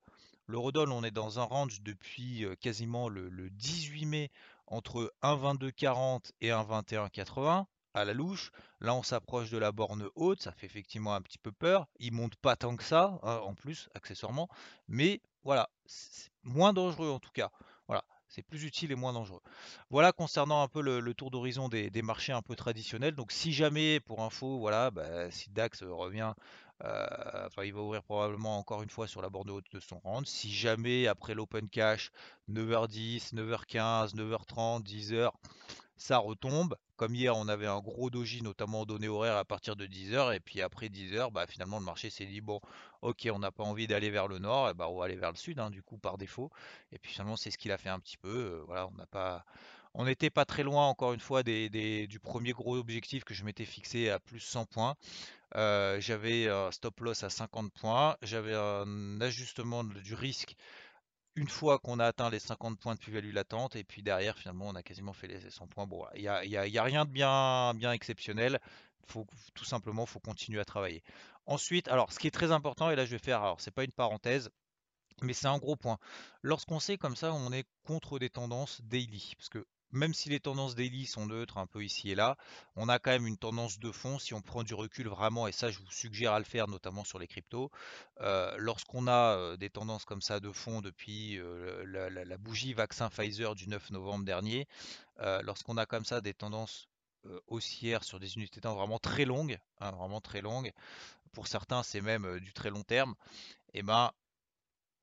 L'eurodoll, 0.47 0.91
on 0.91 1.03
est 1.03 1.11
dans 1.11 1.39
un 1.39 1.43
range 1.43 1.81
depuis 1.81 2.43
euh, 2.43 2.55
quasiment 2.55 3.07
le 3.07 3.49
18 3.51 4.05
mai 4.07 4.31
entre 4.69 5.13
1,2240 5.21 6.31
et 6.41 6.49
1,2180 6.49 7.65
à 7.93 8.05
la 8.05 8.13
louche. 8.13 8.51
Là, 8.79 8.93
on 8.93 9.03
s'approche 9.03 9.49
de 9.49 9.57
la 9.57 9.71
borne 9.71 10.09
haute, 10.15 10.41
ça 10.41 10.51
fait 10.51 10.65
effectivement 10.65 11.13
un 11.15 11.21
petit 11.21 11.37
peu 11.37 11.51
peur. 11.51 11.87
Il 11.99 12.13
monte 12.13 12.35
pas 12.35 12.55
tant 12.55 12.75
que 12.75 12.83
ça, 12.83 13.19
hein, 13.23 13.39
en 13.43 13.53
plus, 13.53 13.89
accessoirement, 13.95 14.47
mais 14.87 15.21
voilà, 15.43 15.69
c'est 15.85 16.31
moins 16.43 16.73
dangereux 16.73 17.09
en 17.09 17.19
tout 17.19 17.31
cas. 17.31 17.49
Voilà, 17.87 18.03
c'est 18.27 18.43
plus 18.43 18.63
utile 18.63 18.91
et 18.91 18.95
moins 18.95 19.13
dangereux. 19.13 19.41
Voilà 19.89 20.11
concernant 20.11 20.61
un 20.61 20.67
peu 20.67 20.81
le, 20.81 21.13
tour 21.13 21.31
d'horizon 21.31 21.69
des, 21.69 21.89
des 21.89 22.01
marchés 22.01 22.33
un 22.33 22.41
peu 22.41 22.55
traditionnels. 22.55 23.15
Donc 23.15 23.31
si 23.31 23.51
jamais, 23.51 23.99
pour 23.99 24.21
info, 24.21 24.59
voilà, 24.59 24.91
bah, 24.91 25.31
si 25.31 25.49
DAX 25.49 25.83
revient 25.83 26.33
enfin, 26.83 27.63
il 27.63 27.73
va 27.73 27.81
ouvrir 27.81 28.03
probablement 28.03 28.57
encore 28.57 28.83
une 28.83 28.89
fois 28.89 29.07
sur 29.07 29.21
la 29.21 29.29
borne 29.29 29.49
haute 29.49 29.71
de 29.71 29.79
son 29.79 29.99
round. 29.99 30.25
Si 30.25 30.51
jamais 30.51 31.07
après 31.07 31.33
l'open 31.33 31.69
cash, 31.69 32.11
9h10, 32.49 33.33
9h15, 33.33 34.15
9h30, 34.15 34.83
10h, 34.83 35.31
ça 35.99 36.17
retombe. 36.17 36.75
Comme 36.95 37.15
hier, 37.15 37.35
on 37.35 37.47
avait 37.47 37.67
un 37.67 37.79
gros 37.79 38.09
doji, 38.09 38.41
notamment 38.41 38.81
en 38.81 38.85
données 38.85 39.07
horaires 39.07 39.37
à 39.37 39.45
partir 39.45 39.75
de 39.75 39.85
10h. 39.85 40.35
Et 40.35 40.39
puis 40.39 40.61
après 40.61 40.87
10h, 40.87 41.31
bah, 41.31 41.45
finalement, 41.47 41.79
le 41.79 41.85
marché 41.85 42.09
s'est 42.09 42.25
dit 42.25 42.41
bon, 42.41 42.59
ok, 43.01 43.29
on 43.31 43.39
n'a 43.39 43.51
pas 43.51 43.63
envie 43.63 43.87
d'aller 43.87 44.09
vers 44.09 44.27
le 44.27 44.39
nord, 44.39 44.69
et 44.69 44.73
bah, 44.73 44.89
on 44.89 44.97
va 44.97 45.05
aller 45.05 45.15
vers 45.15 45.31
le 45.31 45.37
sud, 45.37 45.59
hein, 45.59 45.69
du 45.69 45.83
coup, 45.83 45.97
par 45.97 46.17
défaut. 46.17 46.49
Et 46.91 46.99
puis 46.99 47.11
finalement, 47.11 47.35
c'est 47.35 47.51
ce 47.51 47.57
qu'il 47.57 47.71
a 47.71 47.77
fait 47.77 47.89
un 47.89 47.99
petit 47.99 48.17
peu. 48.17 48.29
Euh, 48.29 48.63
voilà, 48.65 48.87
on 48.87 48.91
n'a 48.91 49.05
pas. 49.05 49.45
On 49.95 50.05
n'était 50.05 50.29
pas 50.29 50.45
très 50.45 50.63
loin, 50.63 50.87
encore 50.87 51.13
une 51.13 51.19
fois, 51.19 51.43
du 51.43 52.19
premier 52.21 52.51
gros 52.51 52.77
objectif 52.77 53.23
que 53.23 53.33
je 53.33 53.43
m'étais 53.43 53.65
fixé 53.65 54.09
à 54.09 54.19
plus 54.19 54.39
100 54.39 54.65
points. 54.65 54.95
Euh, 55.55 55.99
j'avais 55.99 56.47
un 56.47 56.71
stop 56.71 56.99
loss 56.99 57.23
à 57.23 57.29
50 57.29 57.73
points. 57.73 58.15
J'avais 58.21 58.53
un 58.53 59.19
ajustement 59.19 59.83
du 59.83 60.13
risque 60.13 60.55
une 61.35 61.47
fois 61.47 61.79
qu'on 61.79 61.99
a 61.99 62.05
atteint 62.05 62.29
les 62.29 62.39
50 62.39 62.79
points 62.79 62.95
de 62.95 62.99
plus-value 62.99 63.33
latente, 63.33 63.75
et 63.75 63.83
puis 63.83 64.03
derrière, 64.03 64.37
finalement, 64.37 64.67
on 64.67 64.75
a 64.75 64.83
quasiment 64.83 65.13
fait 65.13 65.27
les 65.27 65.49
100 65.49 65.67
points. 65.67 65.87
Bon, 65.87 66.05
il 66.15 66.21
n'y 66.21 66.27
a, 66.27 66.45
y 66.45 66.77
a, 66.77 66.83
rien 66.83 67.05
de 67.05 67.11
bien, 67.11 67.91
exceptionnel. 67.91 68.59
Tout 69.07 69.65
simplement, 69.65 70.03
il 70.03 70.09
faut 70.09 70.19
continuer 70.19 70.59
à 70.59 70.65
travailler. 70.65 71.01
Ensuite, 71.45 71.87
alors, 71.87 72.11
ce 72.13 72.19
qui 72.19 72.27
est 72.27 72.31
très 72.31 72.51
important, 72.51 72.91
et 72.91 72.95
là, 72.95 73.05
je 73.05 73.11
vais 73.11 73.19
faire, 73.19 73.41
alors, 73.41 73.61
c'est 73.61 73.71
pas 73.71 73.83
une 73.83 73.91
parenthèse, 73.91 74.49
mais 75.21 75.33
c'est 75.33 75.47
un 75.47 75.57
gros 75.57 75.75
point. 75.75 75.97
Lorsqu'on 76.43 76.79
sait 76.79 76.97
comme 76.97 77.15
ça, 77.15 77.33
on 77.33 77.51
est 77.51 77.65
contre 77.83 78.19
des 78.19 78.29
tendances 78.29 78.81
daily, 78.81 79.33
parce 79.37 79.49
que 79.49 79.65
même 79.91 80.13
si 80.13 80.29
les 80.29 80.39
tendances 80.39 80.75
daily 80.75 81.05
sont 81.05 81.25
neutres 81.25 81.57
un 81.57 81.67
peu 81.67 81.83
ici 81.83 82.11
et 82.11 82.15
là, 82.15 82.37
on 82.75 82.89
a 82.89 82.99
quand 82.99 83.11
même 83.11 83.25
une 83.25 83.37
tendance 83.37 83.79
de 83.79 83.91
fond 83.91 84.19
si 84.19 84.33
on 84.33 84.41
prend 84.41 84.63
du 84.63 84.73
recul 84.73 85.07
vraiment, 85.07 85.47
et 85.47 85.51
ça 85.51 85.71
je 85.71 85.79
vous 85.79 85.91
suggère 85.91 86.33
à 86.33 86.39
le 86.39 86.45
faire 86.45 86.67
notamment 86.67 87.03
sur 87.03 87.19
les 87.19 87.27
cryptos. 87.27 87.71
Euh, 88.21 88.55
lorsqu'on 88.57 89.07
a 89.07 89.35
euh, 89.35 89.57
des 89.57 89.69
tendances 89.69 90.05
comme 90.05 90.21
ça 90.21 90.39
de 90.39 90.51
fond 90.51 90.81
depuis 90.81 91.39
euh, 91.39 91.83
la, 91.85 92.37
bougie 92.37 92.73
vaccin 92.73 93.09
Pfizer 93.09 93.55
du 93.55 93.67
9 93.67 93.91
novembre 93.91 94.25
dernier, 94.25 94.67
lorsqu'on 95.43 95.77
a 95.77 95.85
comme 95.85 96.05
ça 96.05 96.21
des 96.21 96.33
tendances 96.33 96.87
haussières 97.47 98.03
sur 98.03 98.19
des 98.19 98.35
unités 98.35 98.57
de 98.57 98.61
temps 98.61 98.75
vraiment 98.75 98.99
très 98.99 99.25
longues, 99.25 99.59
hein, 99.81 99.91
vraiment 99.91 100.21
très 100.21 100.41
longues, 100.41 100.71
pour 101.33 101.47
certains 101.47 101.83
c'est 101.83 102.01
même 102.01 102.39
du 102.39 102.53
très 102.53 102.69
long 102.69 102.83
terme, 102.83 103.15
et 103.73 103.79
eh 103.79 103.83
ben 103.83 104.11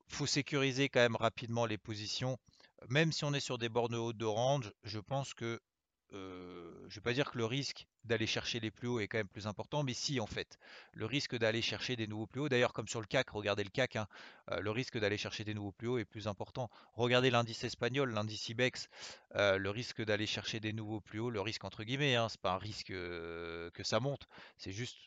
faut 0.07 0.25
sécuriser 0.25 0.89
quand 0.89 1.01
même 1.01 1.15
rapidement 1.15 1.65
les 1.65 1.77
positions 1.77 2.39
même 2.89 3.11
si 3.11 3.23
on 3.25 3.33
est 3.33 3.39
sur 3.39 3.57
des 3.57 3.69
bornes 3.69 3.95
hautes 3.95 4.17
de 4.17 4.25
range, 4.25 4.71
je 4.83 4.99
pense 4.99 5.33
que 5.33 5.59
je 6.11 6.15
ne 6.15 6.89
vais 6.89 7.01
pas 7.01 7.11
dire 7.11 7.31
que 7.31 7.37
le 7.37 7.45
risque 7.45 7.85
d'aller 8.05 8.27
chercher 8.27 8.61
les 8.61 8.71
plus 8.71 8.87
hauts 8.87 9.01
est 9.01 9.09
quand 9.09 9.17
même 9.17 9.27
plus 9.27 9.45
important, 9.45 9.83
mais 9.83 9.93
si 9.93 10.21
en 10.21 10.25
fait, 10.25 10.57
le 10.93 11.05
risque 11.05 11.35
d'aller 11.35 11.61
chercher 11.61 11.97
des 11.97 12.07
nouveaux 12.07 12.27
plus 12.27 12.39
hauts, 12.39 12.47
d'ailleurs 12.47 12.71
comme 12.71 12.87
sur 12.87 13.01
le 13.01 13.07
CAC, 13.07 13.29
regardez 13.31 13.65
le 13.65 13.69
CAC, 13.69 13.97
hein, 13.97 14.07
le 14.61 14.71
risque 14.71 14.97
d'aller 14.97 15.17
chercher 15.17 15.43
des 15.43 15.53
nouveaux 15.53 15.73
plus 15.73 15.89
hauts 15.89 15.97
est 15.97 16.05
plus 16.05 16.27
important. 16.27 16.69
Regardez 16.93 17.29
l'indice 17.29 17.65
espagnol, 17.65 18.13
l'indice 18.13 18.47
IBEX, 18.47 18.87
le 19.35 19.67
risque 19.69 20.01
d'aller 20.01 20.27
chercher 20.27 20.61
des 20.61 20.71
nouveaux 20.71 21.01
plus 21.01 21.19
hauts, 21.19 21.29
le 21.29 21.41
risque 21.41 21.65
entre 21.65 21.83
guillemets, 21.83 22.15
hein, 22.15 22.29
c'est 22.29 22.39
pas 22.39 22.53
un 22.53 22.57
risque 22.57 22.87
que 22.87 23.83
ça 23.83 23.99
monte, 23.99 24.27
c'est 24.57 24.71
juste 24.71 24.97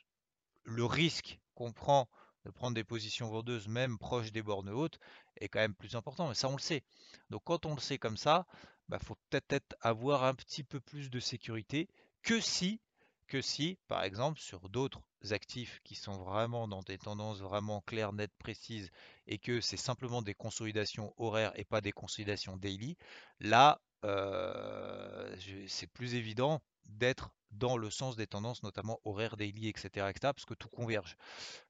le 0.65 0.85
risque 0.85 1.39
qu'on 1.55 1.73
prend 1.73 2.11
de 2.45 2.51
prendre 2.51 2.75
des 2.75 2.85
positions 2.85 3.29
vendeuses 3.29 3.69
même 3.69 3.99
proches 3.99 4.33
des 4.33 4.43
bornes 4.43 4.71
hautes 4.71 4.99
est 5.41 5.49
quand 5.49 5.61
même 5.61 5.75
plus 5.75 5.95
important. 5.95 6.29
Mais 6.29 6.35
ça, 6.35 6.49
on 6.49 6.57
le 6.57 6.61
sait. 6.61 6.83
Donc 7.29 7.43
quand 7.45 7.67
on 7.67 7.75
le 7.75 7.81
sait 7.81 7.99
comme 7.99 8.17
ça, 8.17 8.47
il 8.55 8.91
bah, 8.91 8.99
faut 8.99 9.17
peut-être 9.31 9.77
avoir 9.81 10.25
un 10.25 10.35
petit 10.35 10.65
peu 10.65 10.81
plus 10.81 11.11
de 11.11 11.21
sécurité 11.21 11.89
que 12.23 12.41
si, 12.41 12.81
que 13.29 13.41
si, 13.41 13.79
par 13.87 14.03
exemple, 14.03 14.41
sur 14.41 14.69
d'autres 14.69 15.03
actifs 15.31 15.81
qui 15.85 15.95
sont 15.95 16.19
vraiment 16.19 16.67
dans 16.67 16.83
des 16.83 16.99
tendances 16.99 17.41
vraiment 17.41 17.81
claires, 17.83 18.13
nettes, 18.13 18.35
précises, 18.39 18.91
et 19.27 19.39
que 19.39 19.61
c'est 19.61 19.77
simplement 19.77 20.23
des 20.23 20.35
consolidations 20.35 21.15
horaires 21.17 21.53
et 21.55 21.65
pas 21.65 21.81
des 21.81 21.93
consolidations 21.93 22.57
daily, 22.57 22.97
là, 23.39 23.81
euh, 24.05 25.37
c'est 25.69 25.87
plus 25.87 26.15
évident 26.15 26.63
d'être 26.87 27.31
dans 27.53 27.77
le 27.77 27.91
sens 27.91 28.17
des 28.17 28.27
tendances, 28.27 28.63
notamment 28.63 29.01
horaires, 29.05 29.37
daily, 29.37 29.69
etc., 29.69 30.09
etc., 30.09 30.33
parce 30.33 30.45
que 30.45 30.55
tout 30.55 30.69
converge. 30.69 31.17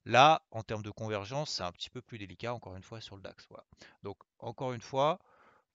Là, 0.04 0.42
en 0.50 0.62
termes 0.62 0.82
de 0.82 0.90
convergence, 0.90 1.50
c'est 1.50 1.62
un 1.62 1.72
petit 1.72 1.90
peu 1.90 2.02
plus 2.02 2.18
délicat, 2.18 2.54
encore 2.54 2.76
une 2.76 2.82
fois, 2.82 3.00
sur 3.00 3.16
le 3.16 3.22
DAX. 3.22 3.48
Donc, 4.02 4.18
encore 4.38 4.72
une 4.72 4.80
fois, 4.80 5.18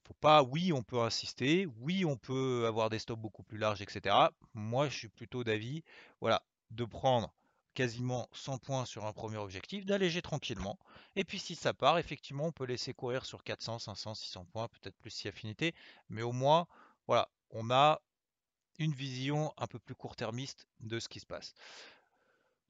faut 0.04 0.14
pas, 0.14 0.44
oui, 0.44 0.72
on 0.72 0.84
peut 0.84 1.02
insister, 1.02 1.68
oui, 1.80 2.06
on 2.06 2.18
peut 2.18 2.66
avoir 2.68 2.90
des 2.90 3.00
stops 3.00 3.20
beaucoup 3.20 3.44
plus 3.44 3.58
larges, 3.58 3.82
etc. 3.82 4.16
Moi, 4.54 4.88
je 4.90 4.96
suis 4.96 5.10
plutôt 5.10 5.44
d'avis, 5.44 5.84
voilà, 6.22 6.44
de 6.72 6.86
prendre 6.86 7.34
quasiment 7.74 8.30
100 8.32 8.60
points 8.60 8.86
sur 8.86 9.06
un 9.06 9.14
premier 9.14 9.38
objectif, 9.38 9.86
d'alléger 9.86 10.22
tranquillement. 10.22 10.80
Et 11.16 11.24
puis 11.24 11.40
si 11.40 11.56
ça 11.56 11.74
part, 11.74 11.98
effectivement, 11.98 12.46
on 12.46 12.52
peut 12.52 12.66
laisser 12.66 12.94
courir 12.94 13.26
sur 13.26 13.44
400, 13.44 13.80
500, 13.80 14.16
600 14.16 14.46
points, 14.46 14.68
peut-être 14.70 14.96
plus 14.98 15.12
si 15.12 15.28
affinité. 15.28 15.76
Mais 16.10 16.22
au 16.22 16.32
moins, 16.32 16.68
voilà, 17.08 17.30
on 17.50 17.70
a 17.72 18.02
une 18.80 18.94
vision 18.94 19.54
un 19.58 19.68
peu 19.68 19.80
plus 19.80 19.96
court-termiste 19.96 20.68
de 20.82 21.00
ce 21.00 21.10
qui 21.10 21.20
se 21.20 21.26
passe. 21.26 21.54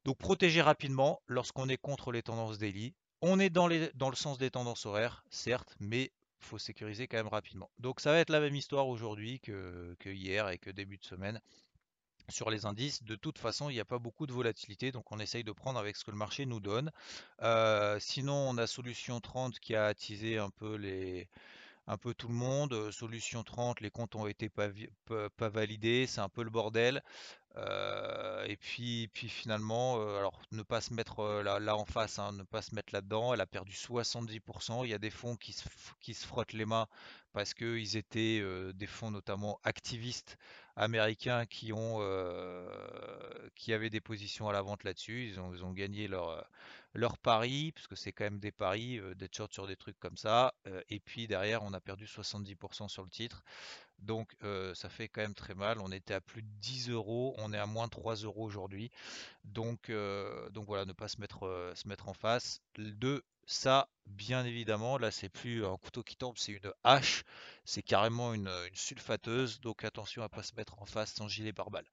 Donc 0.03 0.17
protéger 0.17 0.61
rapidement 0.61 1.21
lorsqu'on 1.27 1.67
est 1.67 1.77
contre 1.77 2.11
les 2.11 2.21
tendances 2.21 2.59
daily. 2.59 2.93
On 3.21 3.39
est 3.39 3.49
dans, 3.49 3.67
le 3.67 4.15
sens 4.15 4.37
des 4.37 4.51
tendances 4.51 4.85
horaires, 4.85 5.25
certes, 5.31 5.75
mais 5.79 6.11
faut 6.39 6.59
sécuriser 6.59 7.07
quand 7.07 7.17
même 7.17 7.27
rapidement. 7.27 7.71
Donc 7.79 7.99
ça 7.99 8.11
va 8.11 8.19
être 8.19 8.29
la 8.29 8.39
même 8.39 8.55
histoire 8.55 8.87
aujourd'hui 8.87 9.39
que, 9.39 9.95
hier 10.05 10.47
et 10.49 10.59
que 10.59 10.69
début 10.69 10.97
de 10.97 11.05
semaine 11.05 11.41
sur 12.29 12.51
les 12.51 12.65
indices. 12.65 13.03
De 13.03 13.15
toute 13.15 13.39
façon, 13.39 13.69
il 13.69 13.73
n'y 13.73 13.79
a 13.79 13.85
pas 13.85 13.97
beaucoup 13.97 14.27
de 14.27 14.33
volatilité, 14.33 14.91
donc 14.91 15.11
on 15.11 15.19
essaye 15.19 15.43
de 15.43 15.51
prendre 15.51 15.79
avec 15.79 15.95
ce 15.95 16.03
que 16.03 16.11
le 16.11 16.17
marché 16.17 16.45
nous 16.45 16.59
donne. 16.59 16.91
Euh, 17.41 17.97
sinon, 17.99 18.49
on 18.49 18.57
a 18.57 18.67
Solution 18.67 19.19
30 19.19 19.59
qui 19.59 19.75
a 19.75 19.85
attisé 19.85 20.37
un 20.37 20.49
peu 20.49 20.75
les, 20.75 21.27
un 21.87 21.97
peu 21.97 22.13
tout 22.13 22.27
le 22.27 22.33
monde. 22.33 22.91
Solution 22.91 23.43
30, 23.43 23.81
les 23.81 23.91
comptes 23.91 24.15
ont 24.15 24.27
été 24.27 24.49
pas, 24.49 24.69
pas 25.37 25.49
validés, 25.49 26.05
c'est 26.07 26.21
un 26.21 26.29
peu 26.29 26.43
le 26.43 26.49
bordel. 26.49 27.03
Et 27.57 28.57
puis, 28.57 29.09
puis 29.13 29.29
finalement, 29.29 29.95
alors 30.17 30.41
ne 30.51 30.61
pas 30.63 30.81
se 30.81 30.93
mettre 30.93 31.41
là, 31.41 31.75
en 31.75 31.85
face, 31.85 32.19
hein, 32.19 32.31
ne 32.33 32.43
pas 32.43 32.61
se 32.61 32.75
mettre 32.75 32.93
là-dedans. 32.93 33.33
Elle 33.33 33.41
a 33.41 33.47
perdu 33.47 33.73
70%. 33.73 34.85
Il 34.85 34.89
y 34.89 34.93
a 34.93 34.97
des 34.97 35.09
fonds 35.09 35.35
qui 35.35 35.53
se, 35.53 35.67
qui 36.01 36.13
se 36.13 36.25
frottent 36.27 36.53
les 36.53 36.65
mains 36.65 36.87
parce 37.33 37.53
qu'ils 37.53 37.97
étaient 37.97 38.43
des 38.73 38.87
fonds 38.87 39.11
notamment 39.11 39.59
activistes 39.63 40.37
américains 40.75 41.45
qui 41.45 41.73
ont 41.73 41.99
qui 43.55 43.73
avaient 43.73 43.89
des 43.89 44.01
positions 44.01 44.49
à 44.49 44.53
la 44.53 44.61
vente 44.61 44.83
là-dessus. 44.83 45.27
Ils 45.29 45.39
ont, 45.39 45.53
ils 45.53 45.63
ont 45.63 45.71
gagné 45.71 46.07
leur 46.07 46.45
leur 46.93 47.17
pari, 47.17 47.73
parce 47.73 47.87
que 47.87 47.95
c'est 47.95 48.13
quand 48.13 48.23
même 48.23 48.39
des 48.39 48.51
paris, 48.51 49.01
d'être 49.15 49.35
short 49.35 49.53
sur 49.53 49.67
des 49.67 49.75
trucs 49.75 49.99
comme 49.99 50.17
ça. 50.17 50.53
et 50.89 50.99
puis 50.99 51.27
derrière, 51.27 51.63
on 51.63 51.73
a 51.73 51.81
perdu 51.81 52.05
70% 52.05 52.87
sur 52.87 53.03
le 53.03 53.09
titre. 53.09 53.43
Donc 53.99 54.35
ça 54.73 54.89
fait 54.89 55.07
quand 55.07 55.21
même 55.21 55.33
très 55.33 55.55
mal. 55.55 55.79
On 55.79 55.91
était 55.91 56.13
à 56.13 56.21
plus 56.21 56.41
de 56.41 56.47
10 56.61 56.89
euros, 56.89 57.33
on 57.37 57.53
est 57.53 57.57
à 57.57 57.65
moins 57.65 57.87
3 57.87 58.15
euros 58.15 58.43
aujourd'hui. 58.43 58.91
Donc, 59.43 59.91
donc 60.51 60.65
voilà, 60.65 60.85
ne 60.85 60.93
pas 60.93 61.07
se 61.07 61.19
mettre, 61.19 61.43
en 62.07 62.13
face. 62.13 62.61
De 62.77 63.23
ça, 63.47 63.89
bien 64.07 64.43
évidemment, 64.45 64.97
là 64.97 65.11
c'est 65.11 65.29
plus 65.29 65.65
un 65.65 65.77
couteau 65.77 66.03
qui 66.03 66.15
tombe, 66.15 66.37
c'est 66.37 66.51
une 66.51 66.71
hache. 66.83 67.23
C'est 67.63 67.83
carrément 67.83 68.33
une, 68.33 68.47
une, 68.47 68.75
sulfateuse. 68.75 69.59
Donc 69.61 69.83
attention 69.83 70.21
à 70.21 70.25
ne 70.25 70.29
pas 70.29 70.43
se 70.43 70.55
mettre 70.55 70.81
en 70.81 70.85
face 70.85 71.13
sans 71.13 71.27
gilet 71.27 71.53
pare-balles 71.53 71.89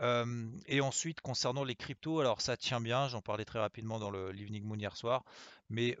et 0.00 0.80
ensuite, 0.80 1.20
concernant 1.20 1.64
les 1.64 1.74
cryptos, 1.74 2.20
alors 2.20 2.40
ça 2.40 2.56
tient 2.56 2.80
bien, 2.80 3.08
j'en 3.08 3.20
parlais 3.20 3.44
très 3.44 3.58
rapidement 3.58 3.98
dans 3.98 4.10
le 4.10 4.30
l'Evening 4.30 4.64
Moon 4.64 4.78
hier 4.78 4.96
soir, 4.96 5.24
mais 5.70 5.96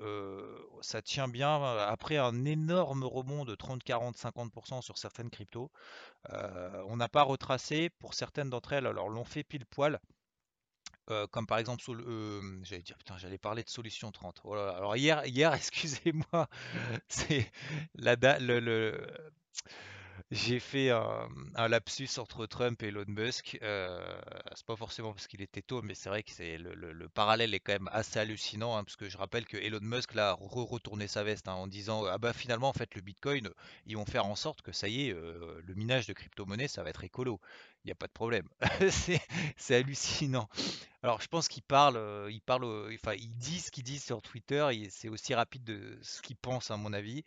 ça 0.80 1.02
tient 1.02 1.28
bien 1.28 1.62
après 1.78 2.16
un 2.16 2.44
énorme 2.44 3.04
rebond 3.04 3.44
de 3.44 3.54
30, 3.54 3.82
40, 3.82 4.16
50% 4.16 4.82
sur 4.82 4.98
certaines 4.98 5.30
cryptos. 5.30 5.70
on 6.30 6.96
n'a 6.96 7.08
pas 7.08 7.22
retracé 7.22 7.90
pour 7.98 8.14
certaines 8.14 8.50
d'entre 8.50 8.72
elles, 8.72 8.86
alors 8.86 9.08
l'on 9.08 9.24
fait 9.24 9.42
pile 9.42 9.66
poil. 9.66 9.98
comme 11.30 11.46
par 11.46 11.58
exemple, 11.58 11.82
j'allais 12.62 12.82
dire, 12.82 12.98
putain, 12.98 13.18
j'allais 13.18 13.38
parler 13.38 13.64
de 13.64 13.70
solution 13.70 14.12
30. 14.12 14.42
Alors 14.44 14.96
hier, 14.96 15.26
hier, 15.26 15.52
excusez-moi, 15.54 16.48
c'est 17.08 17.50
la 17.94 18.14
le, 18.38 19.06
j'ai 20.30 20.60
fait 20.60 20.90
un, 20.90 21.68
lapsus 21.68 22.18
entre 22.18 22.44
Trump 22.44 22.82
et 22.82 22.88
Elon 22.88 23.04
Musk. 23.08 23.58
Euh, 23.62 23.98
c'est 24.54 24.66
pas 24.66 24.76
forcément 24.76 25.12
parce 25.12 25.26
qu'il 25.26 25.40
était 25.40 25.62
tôt, 25.62 25.80
mais 25.80 25.94
c'est 25.94 26.10
vrai 26.10 26.22
que 26.22 26.30
c'est 26.30 26.58
le, 26.58 27.08
parallèle 27.08 27.54
est 27.54 27.60
quand 27.60 27.72
même 27.72 27.88
assez 27.92 28.18
hallucinant, 28.18 28.76
hein, 28.76 28.84
parce 28.84 28.96
que 28.96 29.08
je 29.08 29.16
rappelle 29.16 29.46
que 29.46 29.56
Elon 29.56 29.80
Musk 29.80 30.14
l'a 30.14 30.32
retourné 30.38 31.08
sa 31.08 31.24
veste 31.24 31.48
hein, 31.48 31.54
en 31.54 31.66
disant 31.66 32.04
ah 32.04 32.18
bah 32.18 32.34
finalement 32.34 32.68
en 32.68 32.74
fait 32.74 32.94
le 32.94 33.00
Bitcoin, 33.00 33.48
ils 33.86 33.96
vont 33.96 34.04
faire 34.04 34.26
en 34.26 34.36
sorte 34.36 34.60
que 34.60 34.72
ça 34.72 34.88
y 34.88 35.08
est, 35.08 35.14
euh, 35.14 35.62
le 35.64 35.74
minage 35.74 36.06
de 36.06 36.12
crypto-monnaie 36.12 36.68
ça 36.68 36.82
va 36.82 36.90
être 36.90 37.04
écolo. 37.04 37.40
Il 37.84 37.88
n'y 37.88 37.92
a 37.92 37.94
pas 37.94 38.06
de 38.06 38.12
problème. 38.12 38.48
c'est 39.56 39.74
hallucinant. 39.74 40.48
Alors 41.02 41.20
je 41.20 41.28
pense 41.28 41.48
qu'il 41.48 41.62
parle, 41.62 41.96
euh, 41.96 42.30
il 42.30 42.40
parle, 42.40 42.64
enfin 42.94 43.14
il 43.14 43.36
dit 43.36 43.60
ce 43.60 43.70
qu'il 43.70 43.84
dit 43.84 43.98
sur 43.98 44.20
Twitter, 44.20 44.68
c'est 44.90 45.08
aussi 45.08 45.34
rapide 45.34 45.64
de 45.64 45.98
ce 46.02 46.20
qu'il 46.22 46.36
pense 46.36 46.70
à 46.70 46.76
mon 46.76 46.92
avis. 46.92 47.24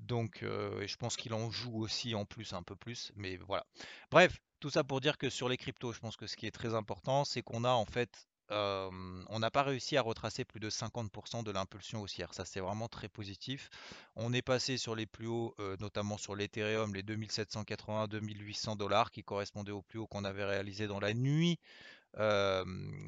Donc, 0.00 0.38
je 0.40 0.96
pense 0.96 1.16
qu'il 1.16 1.32
en 1.32 1.48
joue 1.52 1.78
aussi 1.78 2.16
en 2.16 2.24
plus, 2.24 2.54
un 2.54 2.64
peu 2.64 2.74
plus. 2.74 3.12
Mais 3.14 3.36
voilà. 3.36 3.64
Bref, 4.10 4.36
tout 4.58 4.70
ça 4.70 4.84
pour 4.84 5.00
dire 5.00 5.18
que 5.18 5.30
sur 5.30 5.48
les 5.48 5.56
cryptos, 5.56 5.92
je 5.92 6.00
pense 6.00 6.16
que 6.16 6.26
ce 6.26 6.36
qui 6.36 6.46
est 6.46 6.50
très 6.50 6.74
important, 6.74 7.24
c'est 7.24 7.42
qu'on 7.42 7.64
a 7.64 7.70
en 7.70 7.84
fait 7.84 8.28
on 8.52 9.38
n'a 9.38 9.50
pas 9.50 9.62
réussi 9.62 9.96
à 9.96 10.02
retracer 10.02 10.44
plus 10.44 10.60
de 10.60 10.68
50% 10.70 11.42
de 11.42 11.50
l'impulsion 11.50 12.02
haussière. 12.02 12.34
Ça, 12.34 12.44
c'est 12.44 12.60
vraiment 12.60 12.88
très 12.88 13.08
positif. 13.08 13.70
On 14.14 14.32
est 14.32 14.42
passé 14.42 14.76
sur 14.76 14.94
les 14.94 15.06
plus 15.06 15.26
hauts, 15.26 15.54
notamment 15.80 16.18
sur 16.18 16.34
l'Ethereum, 16.34 16.94
les 16.94 17.02
2780-2800 17.02 18.76
dollars 18.76 19.10
qui 19.10 19.24
correspondaient 19.24 19.72
au 19.72 19.82
plus 19.82 19.98
haut 19.98 20.06
qu'on 20.06 20.24
avait 20.24 20.44
réalisé 20.44 20.86
dans 20.86 21.00
la 21.00 21.14
nuit 21.14 21.58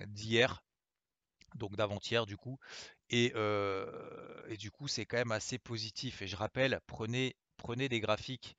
d'hier, 0.09 0.65
donc 1.57 1.77
d'avant-hier 1.77 2.27
du 2.27 2.37
coup. 2.37 2.59
Et, 3.11 3.35
du 4.59 4.71
coup, 4.71 4.89
c'est 4.89 5.05
quand 5.05 5.19
même 5.19 5.33
assez 5.33 5.59
positif. 5.59 6.23
Et 6.23 6.27
je 6.27 6.37
rappelle, 6.37 6.81
prenez, 6.87 7.37
prenez 7.59 7.89
des 7.89 8.01
graphiques 8.01 8.57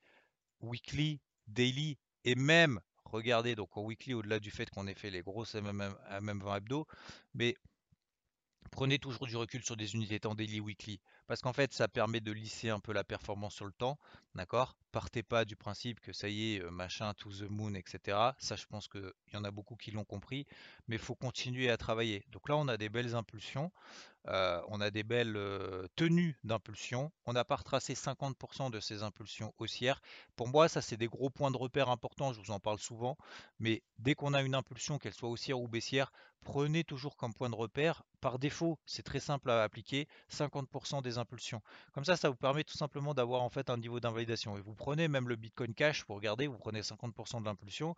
weekly, 0.60 1.20
daily 1.48 1.98
et 2.24 2.34
même 2.34 2.80
regardez 3.10 3.54
donc 3.54 3.76
en 3.76 3.82
weekly 3.82 4.14
au-delà 4.14 4.40
du 4.40 4.50
fait 4.50 4.68
qu'on 4.70 4.86
ait 4.86 4.94
fait 4.94 5.10
les 5.10 5.22
grosses 5.22 5.54
MM20 5.54 6.56
hebdo, 6.56 6.86
mais 7.34 7.56
prenez 8.70 8.98
toujours 8.98 9.26
du 9.26 9.36
recul 9.36 9.64
sur 9.64 9.76
des 9.76 9.94
unités 9.94 10.20
temps 10.20 10.34
daily 10.34 10.60
weekly. 10.60 11.00
Parce 11.26 11.40
qu'en 11.40 11.52
fait 11.52 11.72
ça 11.72 11.88
permet 11.88 12.20
de 12.20 12.32
lisser 12.32 12.70
un 12.70 12.78
peu 12.80 12.92
la 12.92 13.04
performance 13.04 13.54
sur 13.54 13.64
le 13.64 13.72
temps 13.72 13.98
d'accord? 14.34 14.76
Partez 14.92 15.22
pas 15.22 15.44
du 15.44 15.56
principe 15.56 16.00
que 16.00 16.12
ça 16.12 16.28
y 16.28 16.54
est 16.54 16.70
machin 16.70 17.12
to 17.14 17.30
the 17.30 17.48
moon 17.50 17.74
etc 17.74 18.18
ça 18.38 18.56
je 18.56 18.64
pense 18.66 18.88
qu'il 18.88 19.12
y 19.32 19.36
en 19.36 19.44
a 19.44 19.50
beaucoup 19.50 19.76
qui 19.76 19.90
l'ont 19.90 20.04
compris 20.04 20.46
mais 20.88 20.96
il 20.96 21.02
faut 21.02 21.14
continuer 21.14 21.70
à 21.70 21.76
travailler. 21.76 22.24
Donc 22.30 22.48
là 22.48 22.56
on 22.56 22.68
a 22.68 22.76
des 22.76 22.88
belles 22.88 23.14
impulsions 23.14 23.72
euh, 24.28 24.60
on 24.68 24.80
a 24.80 24.90
des 24.90 25.02
belles 25.02 25.36
euh, 25.36 25.86
tenues 25.96 26.36
d'impulsion. 26.44 27.12
On 27.26 27.32
n'a 27.32 27.44
pas 27.44 27.56
retracé 27.56 27.94
50% 27.94 28.70
de 28.70 28.80
ces 28.80 29.02
impulsions 29.02 29.54
haussières. 29.58 30.00
Pour 30.34 30.48
moi, 30.48 30.68
ça, 30.68 30.82
c'est 30.82 30.96
des 30.96 31.06
gros 31.06 31.30
points 31.30 31.50
de 31.50 31.56
repère 31.56 31.88
importants. 31.88 32.32
Je 32.32 32.40
vous 32.40 32.50
en 32.50 32.60
parle 32.60 32.78
souvent. 32.78 33.16
Mais 33.58 33.82
dès 33.98 34.14
qu'on 34.14 34.34
a 34.34 34.42
une 34.42 34.54
impulsion, 34.54 34.98
qu'elle 34.98 35.14
soit 35.14 35.28
haussière 35.28 35.60
ou 35.60 35.68
baissière, 35.68 36.12
prenez 36.44 36.84
toujours 36.84 37.16
comme 37.16 37.34
point 37.34 37.50
de 37.50 37.54
repère, 37.54 38.02
par 38.20 38.38
défaut, 38.38 38.78
c'est 38.86 39.02
très 39.02 39.20
simple 39.20 39.50
à 39.50 39.62
appliquer, 39.62 40.08
50% 40.30 41.02
des 41.02 41.18
impulsions. 41.18 41.60
Comme 41.92 42.04
ça, 42.04 42.16
ça 42.16 42.28
vous 42.28 42.36
permet 42.36 42.64
tout 42.64 42.76
simplement 42.76 43.14
d'avoir 43.14 43.42
en 43.42 43.50
fait 43.50 43.70
un 43.70 43.76
niveau 43.76 44.00
d'invalidation. 44.00 44.56
Et 44.56 44.60
vous 44.60 44.74
prenez 44.74 45.08
même 45.08 45.28
le 45.28 45.36
Bitcoin 45.36 45.74
Cash, 45.74 46.04
vous 46.08 46.14
regardez, 46.14 46.46
vous 46.46 46.58
prenez 46.58 46.80
50% 46.80 47.40
de 47.40 47.44
l'impulsion 47.44 47.94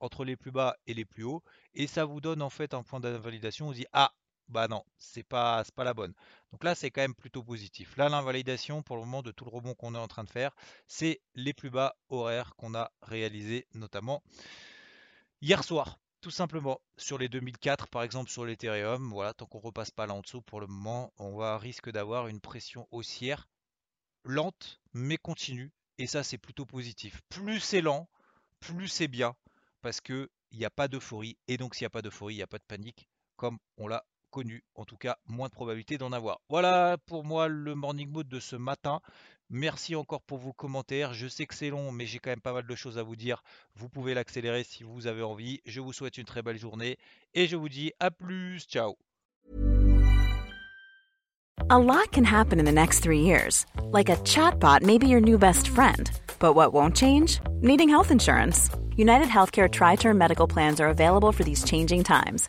entre 0.00 0.24
les 0.24 0.36
plus 0.36 0.52
bas 0.52 0.76
et 0.86 0.94
les 0.94 1.04
plus 1.04 1.24
hauts, 1.24 1.42
et 1.74 1.86
ça 1.86 2.04
vous 2.04 2.20
donne 2.20 2.42
en 2.42 2.50
fait 2.50 2.72
un 2.74 2.82
point 2.82 3.00
d'invalidation. 3.00 3.68
On 3.68 3.72
dit 3.72 3.86
ah 3.92 4.12
bah 4.48 4.68
non, 4.68 4.84
c'est 4.98 5.22
pas, 5.22 5.62
pas 5.74 5.84
la 5.84 5.94
bonne. 5.94 6.14
Donc 6.52 6.64
là, 6.64 6.74
c'est 6.74 6.90
quand 6.90 7.02
même 7.02 7.14
plutôt 7.14 7.42
positif. 7.42 7.96
Là, 7.96 8.08
l'invalidation, 8.08 8.82
pour 8.82 8.96
le 8.96 9.02
moment, 9.02 9.22
de 9.22 9.30
tout 9.30 9.44
le 9.44 9.50
rebond 9.50 9.74
qu'on 9.74 9.94
est 9.94 9.98
en 9.98 10.08
train 10.08 10.24
de 10.24 10.30
faire, 10.30 10.54
c'est 10.86 11.20
les 11.34 11.52
plus 11.52 11.70
bas 11.70 11.96
horaires 12.08 12.54
qu'on 12.56 12.74
a 12.74 12.90
réalisés, 13.02 13.66
notamment 13.74 14.22
hier 15.40 15.62
soir. 15.64 15.98
Tout 16.20 16.30
simplement, 16.30 16.80
sur 16.96 17.16
les 17.16 17.28
2004, 17.28 17.86
par 17.88 18.02
exemple 18.02 18.28
sur 18.30 18.44
l'Ethereum, 18.44 19.10
voilà, 19.10 19.34
tant 19.34 19.46
qu'on 19.46 19.60
repasse 19.60 19.92
pas 19.92 20.06
là 20.06 20.14
en 20.14 20.20
dessous, 20.20 20.42
pour 20.42 20.60
le 20.60 20.66
moment, 20.66 21.12
on 21.18 21.36
va 21.36 21.58
risque 21.58 21.90
d'avoir 21.90 22.26
une 22.26 22.40
pression 22.40 22.88
haussière 22.90 23.48
lente, 24.24 24.80
mais 24.94 25.16
continue. 25.16 25.72
Et 25.98 26.06
ça, 26.06 26.24
c'est 26.24 26.38
plutôt 26.38 26.66
positif. 26.66 27.20
Plus 27.28 27.60
c'est 27.60 27.80
lent, 27.80 28.08
plus 28.58 28.88
c'est 28.88 29.08
bien, 29.08 29.36
parce 29.80 30.00
qu'il 30.00 30.28
n'y 30.52 30.64
a 30.64 30.70
pas 30.70 30.88
d'euphorie. 30.88 31.38
Et 31.46 31.56
donc, 31.56 31.74
s'il 31.74 31.84
n'y 31.84 31.88
a 31.88 31.90
pas 31.90 32.02
d'euphorie, 32.02 32.34
il 32.34 32.38
n'y 32.38 32.42
a 32.42 32.48
pas 32.48 32.58
de 32.58 32.64
panique, 32.64 33.08
comme 33.36 33.58
on 33.76 33.86
l'a 33.86 34.04
connu. 34.30 34.64
En 34.74 34.84
tout 34.84 34.96
cas, 34.96 35.16
moins 35.26 35.48
de 35.48 35.52
probabilité 35.52 35.98
d'en 35.98 36.12
avoir. 36.12 36.40
Voilà 36.48 36.96
pour 37.06 37.24
moi 37.24 37.48
le 37.48 37.74
morning 37.74 38.08
mood 38.08 38.28
de 38.28 38.40
ce 38.40 38.56
matin. 38.56 39.00
Merci 39.50 39.96
encore 39.96 40.20
pour 40.22 40.38
vos 40.38 40.52
commentaires. 40.52 41.14
Je 41.14 41.26
sais 41.26 41.46
que 41.46 41.54
c'est 41.54 41.70
long, 41.70 41.90
mais 41.90 42.04
j'ai 42.04 42.18
quand 42.18 42.30
même 42.30 42.40
pas 42.40 42.52
mal 42.52 42.66
de 42.66 42.74
choses 42.74 42.98
à 42.98 43.02
vous 43.02 43.16
dire. 43.16 43.42
Vous 43.76 43.88
pouvez 43.88 44.12
l'accélérer 44.12 44.62
si 44.62 44.82
vous 44.82 45.06
avez 45.06 45.22
envie. 45.22 45.60
Je 45.64 45.80
vous 45.80 45.92
souhaite 45.92 46.18
une 46.18 46.26
très 46.26 46.42
belle 46.42 46.58
journée 46.58 46.98
et 47.32 47.46
je 47.46 47.56
vous 47.56 47.70
dis 47.70 47.92
à 47.98 48.10
plus. 48.10 48.66
Ciao. 48.66 48.96
A 51.70 51.78
lot 51.78 52.12
can 52.12 52.24
happen 52.24 52.58
in 52.58 52.64
the 52.64 52.72
next 52.72 53.00
three 53.00 53.20
years. 53.20 53.66
Like 53.90 54.10
a 54.10 54.16
chatbot 54.16 54.82
may 54.82 54.98
be 54.98 55.08
your 55.08 55.20
new 55.20 55.38
best 55.38 55.68
friend. 55.68 56.10
But 56.38 56.54
what 56.54 56.72
won't 56.72 56.96
change? 56.96 57.40
Needing 57.60 57.88
health 57.88 58.10
insurance. 58.10 58.70
United 58.96 59.28
Healthcare 59.28 59.70
Tri 59.70 59.96
Term 59.96 60.18
Medical 60.18 60.46
Plans 60.46 60.80
are 60.80 60.88
available 60.88 61.32
for 61.32 61.44
these 61.44 61.64
changing 61.64 62.04
times. 62.04 62.48